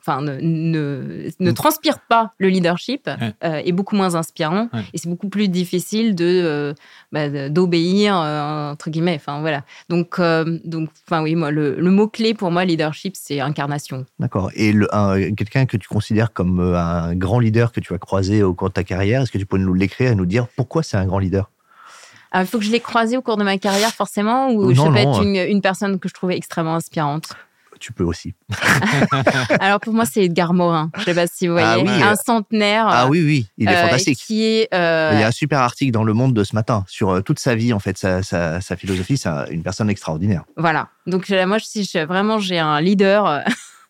[0.07, 3.30] enfin, ne, ne, transpire pas le leadership euh,
[3.64, 6.74] est beaucoup moins inspirant et c'est beaucoup plus difficile de
[7.12, 9.16] bah, d'obéir entre guillemets.
[9.16, 9.64] Enfin voilà.
[9.88, 10.20] Donc
[10.64, 14.05] donc enfin oui moi le, mot clé pour moi leadership c'est incarnation.
[14.18, 14.50] D'accord.
[14.55, 14.74] Et
[15.36, 18.74] quelqu'un que tu considères comme un grand leader que tu as croisé au cours de
[18.74, 21.18] ta carrière, est-ce que tu peux nous l'écrire et nous dire pourquoi c'est un grand
[21.18, 21.50] leader?
[22.34, 24.82] Il ah, faut que je l'ai croisé au cours de ma carrière, forcément, ou je
[24.82, 27.28] peux être une, personne que je trouvais extrêmement inspirante?
[27.79, 28.35] Tu peux aussi.
[29.61, 30.91] Alors pour moi, c'est Edgar Morin.
[30.95, 32.03] Je ne sais pas si vous ah voyez.
[32.03, 32.87] un centenaire.
[32.89, 34.18] Ah oui, oui, il est euh, fantastique.
[34.18, 36.85] Qui est, euh, Il y a un super article dans Le Monde de ce matin
[36.89, 39.16] sur euh, toute sa vie, en fait, sa, philosophie.
[39.16, 40.45] C'est une personne extraordinaire.
[40.57, 40.89] Voilà.
[41.07, 43.45] Donc moi, si vraiment j'ai un leader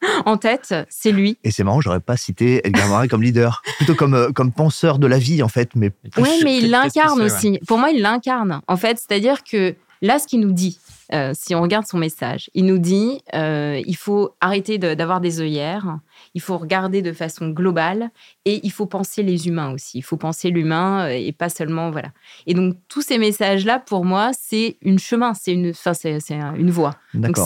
[0.26, 1.38] en tête, c'est lui.
[1.44, 4.98] Et c'est marrant, j'aurais pas cité Edgar Morin comme leader, plutôt comme, euh, comme penseur
[4.98, 5.70] de la vie, en fait.
[5.74, 7.58] Mais oui, mais il l'incarne aussi.
[7.66, 8.98] Pour moi, il l'incarne, en fait.
[8.98, 10.78] C'est-à-dire que là, ce qu'il nous dit,
[11.12, 15.40] euh, si on regarde son message, il nous dit euh, il faut arrêter d'avoir des
[15.40, 15.98] œillères,
[16.34, 18.10] il faut regarder de façon globale
[18.44, 19.98] et il faut penser les humains aussi.
[19.98, 22.08] Il faut penser l'humain et pas seulement voilà.
[22.46, 26.18] Et donc tous ces messages là, pour moi, c'est une chemin, c'est une, enfin c'est
[26.56, 26.94] une voie.
[27.14, 27.38] Donc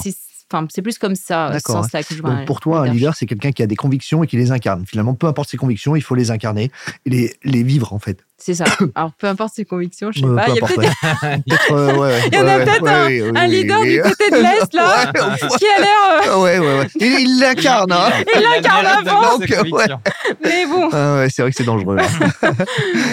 [0.51, 2.37] Enfin, c'est plus comme ça, ce sens-là que je vois.
[2.47, 4.87] pour toi, un leader, c'est quelqu'un qui a des convictions et qui les incarne.
[4.87, 6.71] Finalement, peu importe ses convictions, il faut les incarner
[7.05, 8.25] et les, les vivre, en fait.
[8.41, 8.65] C'est ça.
[8.95, 10.47] Alors, peu importe ses convictions, je sais pas.
[10.49, 11.99] Il y, a peut-être...
[11.99, 12.21] ouais.
[12.33, 15.13] il y en a peut-être un, leader du côté de l'Est, là,
[15.59, 16.29] qui a l'air.
[16.29, 16.87] Euh, ouais, ouais, ouais.
[17.01, 18.11] Il l'incarne, hein.
[18.35, 19.39] Il l'incarne avant.
[20.45, 20.89] Mais bon.
[20.93, 21.99] Ah ouais, c'est vrai que c'est dangereux.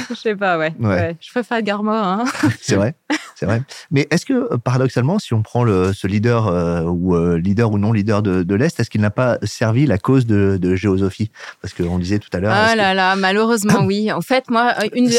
[0.10, 0.74] je sais pas, ouais.
[1.20, 2.50] Je préfère Garma, hein.
[2.62, 2.94] C'est vrai.
[3.36, 3.64] C'est vrai.
[3.92, 7.78] Mais est-ce que, euh, paradoxalement, si on prend le, ce leader, euh, ou leader ou
[7.78, 11.32] non leader de, de l'Est, est-ce qu'il n'a pas servi la cause de, de Géosophie?
[11.62, 12.54] Parce qu'on disait tout à l'heure.
[12.56, 14.12] Ah là là, malheureusement, oui.
[14.12, 15.10] En fait, moi, une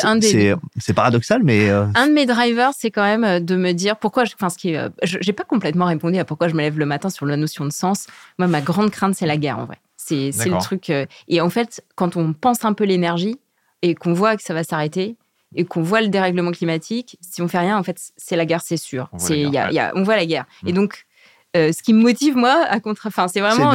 [0.78, 1.68] c'est paradoxal, mais.
[1.68, 4.24] Euh, un de mes drivers, c'est quand même euh, de me dire pourquoi.
[4.24, 6.86] Je, enfin, ce qui, euh, j'ai pas complètement répondu à pourquoi je me lève le
[6.86, 8.06] matin sur la notion de sens.
[8.38, 9.78] Moi, ma grande crainte, c'est la guerre, en vrai.
[9.96, 10.90] C'est le truc.
[10.90, 13.40] et en fait, quand on pense un peu l'énergie
[13.82, 15.16] et qu'on voit que ça va s'arrêter,
[15.54, 18.60] et qu'on voit le dérèglement climatique, si on fait rien, en fait, c'est la guerre,
[18.60, 19.08] c'est sûr.
[19.12, 20.44] On voit, y a, on voit la guerre.
[20.66, 20.74] Et mm.
[20.76, 21.05] donc,
[21.56, 23.06] euh, ce qui me motive, moi, à contre...
[23.06, 23.72] enfin, c'est vraiment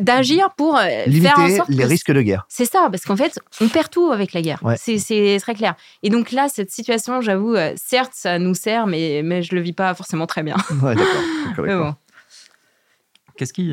[0.00, 2.46] d'agir pour euh, limiter faire en sorte les risques de guerre.
[2.48, 4.60] C'est ça, parce qu'en fait, on perd tout avec la guerre.
[4.76, 5.74] C'est très clair.
[6.02, 9.60] Et donc là, cette situation, j'avoue, euh, certes, ça nous sert, mais, mais je le
[9.60, 10.56] vis pas forcément très bien.
[10.82, 11.94] Ouais, d'accord.
[13.36, 13.72] Qu'est-ce qui.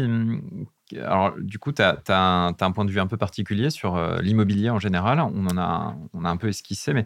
[0.95, 4.69] Alors, du coup, tu as, as, un point de vue un peu particulier sur l'immobilier
[4.69, 5.19] en général?
[5.19, 7.05] On en a, on a un peu esquissé, mais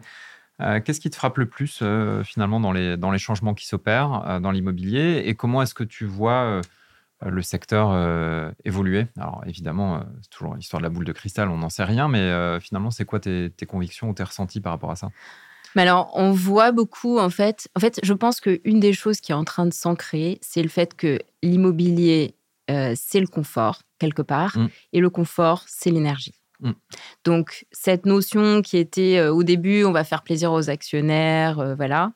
[0.58, 4.24] qu'est-ce qui te frappe le plus euh, finalement dans les, dans les changements qui s'opèrent
[4.26, 6.60] euh, dans l'immobilier et comment est-ce que tu vois
[7.24, 9.06] le secteur évoluer?
[9.16, 12.58] Alors évidemment, c'est toujours l'histoire de la boule de cristal, on n'en sait rien, mais
[12.60, 15.10] finalement, c'est quoi tes, tes, convictions ou tes ressentis par rapport à ça?
[15.76, 17.68] Mais alors, on voit beaucoup, en fait.
[17.76, 20.68] En fait, je pense qu'une des choses qui est en train de s'ancrer, c'est le
[20.68, 22.34] fait que l'immobilier,
[22.66, 24.68] c'est le confort, quelque part, mmh.
[24.94, 26.41] et le confort, c'est l'énergie.
[26.62, 26.72] Mm.
[27.24, 31.74] Donc, cette notion qui était euh, au début, on va faire plaisir aux actionnaires, euh,
[31.74, 32.12] voilà,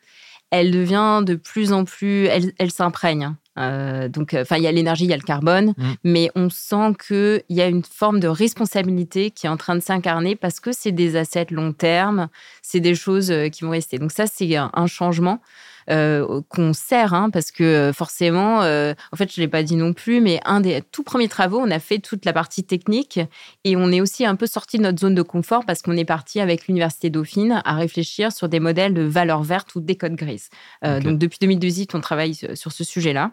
[0.51, 3.25] elle devient de plus en plus, elle, s'imprègne.
[3.25, 3.37] Hein.
[3.59, 5.93] Euh, donc, enfin, il y a l'énergie, il y a le carbone, mm.
[6.05, 9.81] mais on sent qu'il y a une forme de responsabilité qui est en train de
[9.81, 12.29] s'incarner parce que c'est des assets long terme,
[12.63, 13.99] c'est des choses qui vont rester.
[13.99, 15.41] Donc ça, c'est un changement.
[15.89, 19.63] Euh, qu'on sert, hein, parce que euh, forcément, euh, en fait, je ne l'ai pas
[19.63, 22.65] dit non plus, mais un des tout premiers travaux, on a fait toute la partie
[22.65, 23.21] technique
[23.63, 26.05] et on est aussi un peu sorti de notre zone de confort parce qu'on est
[26.05, 30.17] parti avec l'Université Dauphine à réfléchir sur des modèles de valeurs vertes ou des codes
[30.17, 30.49] grises.
[30.83, 33.33] Donc, depuis 2018, on travaille sur ce sujet-là.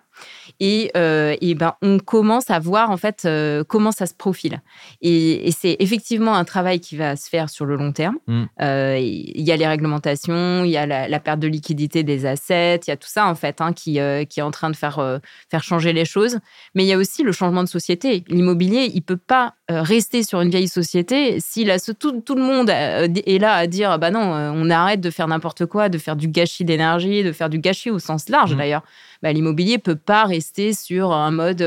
[0.60, 3.28] Et, et ben, on commence à voir en fait
[3.68, 4.62] comment ça se profile.
[5.02, 8.18] Et, c'est effectivement un travail qui va se faire sur le long terme.
[8.28, 8.44] Mm.
[8.60, 12.90] Il y a les réglementations, il y a la, perte de liquidité des assets, il
[12.90, 14.00] y a tout ça en fait hein, qui,
[14.30, 16.40] qui est en train de faire, faire changer les choses.
[16.76, 18.24] Mais il y a aussi le changement de société.
[18.28, 22.70] L'immobilier, il peut pas rester sur une vieille société si la, tout, tout, le monde
[22.70, 26.28] est là à dire bah non, on arrête de faire n'importe quoi, de faire du
[26.28, 28.58] gâchis d'énergie, de faire du gâchis au sens large mmh.
[28.58, 28.84] d'ailleurs.
[29.24, 31.62] Bah, l'immobilier peut pas rester sur un mode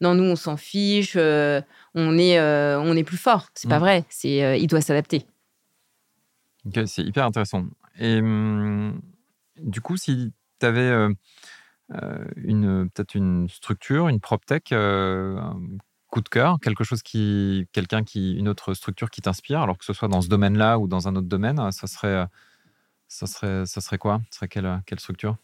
[0.00, 3.48] non nous on s'en fiche, on est on est plus fort.
[3.54, 3.80] C'est pas mmh.
[3.80, 4.04] vrai.
[4.08, 5.26] C'est il doit s'adapter.
[6.86, 7.64] c'est hyper intéressant.
[7.98, 9.00] Et mmh,
[9.58, 10.92] du coup, si tu avais
[12.36, 15.58] une peut-être une structure, une prop tech, un
[16.08, 19.84] coup de cœur, quelque chose qui, quelqu'un qui, une autre structure qui t'inspire, alors que
[19.84, 22.26] ce soit dans ce domaine-là ou dans un autre domaine, ça serait,
[23.08, 24.20] ça serait, ça serait quoi?
[24.30, 25.36] Serait quelle, quelle structure?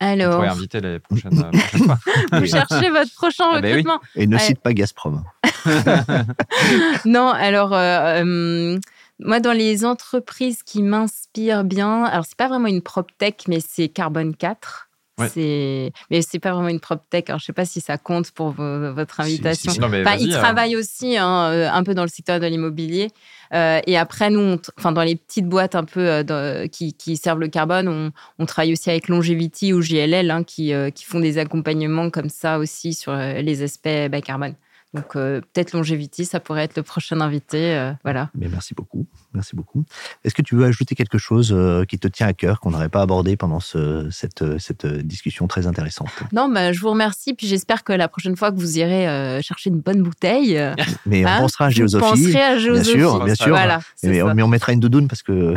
[0.00, 0.32] Alors.
[0.32, 1.98] Vous pourrez inviter les prochaines, fois.
[2.32, 4.00] Vous cherchez votre prochain ah ben recrutement.
[4.14, 5.24] Et ne cite pas Gazprom.
[7.04, 7.72] non, alors.
[7.72, 8.78] Euh,
[9.18, 13.60] moi, dans les entreprises qui m'inspirent bien, alors c'est pas vraiment une prop tech, mais
[13.66, 14.85] c'est Carbone 4.
[15.28, 17.24] C'est, mais c'est pas vraiment une prop tech.
[17.28, 19.72] Alors, je sais pas si ça compte pour votre invitation.
[20.18, 23.08] ils travaillent aussi hein, euh, un peu dans le secteur de l'immobilier.
[23.54, 27.40] Euh, et après, nous, enfin, dans les petites boîtes un peu euh, qui, qui, servent
[27.40, 31.38] le carbone, on, on, travaille aussi avec Longevity ou JLL hein, qui, qui, font des
[31.38, 34.54] accompagnements comme ça aussi sur les aspects bas carbone.
[34.96, 37.76] Donc euh, peut-être Longevity, ça pourrait être le prochain invité.
[37.76, 38.30] Euh, voilà.
[38.34, 39.06] Mais merci beaucoup.
[39.34, 39.84] Merci beaucoup.
[40.24, 42.88] Est-ce que tu veux ajouter quelque chose euh, qui te tient à cœur, qu'on n'aurait
[42.88, 46.08] pas abordé pendant cette, cette discussion très intéressante?
[46.32, 47.34] Non, bah, je vous remercie.
[47.34, 50.58] Puis j'espère que la prochaine fois que vous irez chercher une bonne bouteille.
[51.06, 52.04] Mais on hein, pensera à Géosophie.
[52.04, 52.96] Vous penserez à Géosophie.
[52.96, 53.48] Bien sûr, bien sûr.
[53.48, 55.54] Voilà, mais, on mettra une doudoune parce que.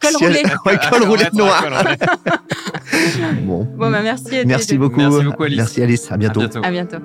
[0.00, 0.42] col roulé.
[0.90, 1.64] col roulé noir.
[3.42, 3.64] bon.
[3.64, 4.44] bon bah, merci.
[4.44, 5.00] Merci beaucoup.
[5.00, 5.58] Merci beaucoup, Alice.
[5.58, 6.10] Merci, Alice.
[6.10, 6.42] À bientôt.
[6.62, 6.98] À bientôt.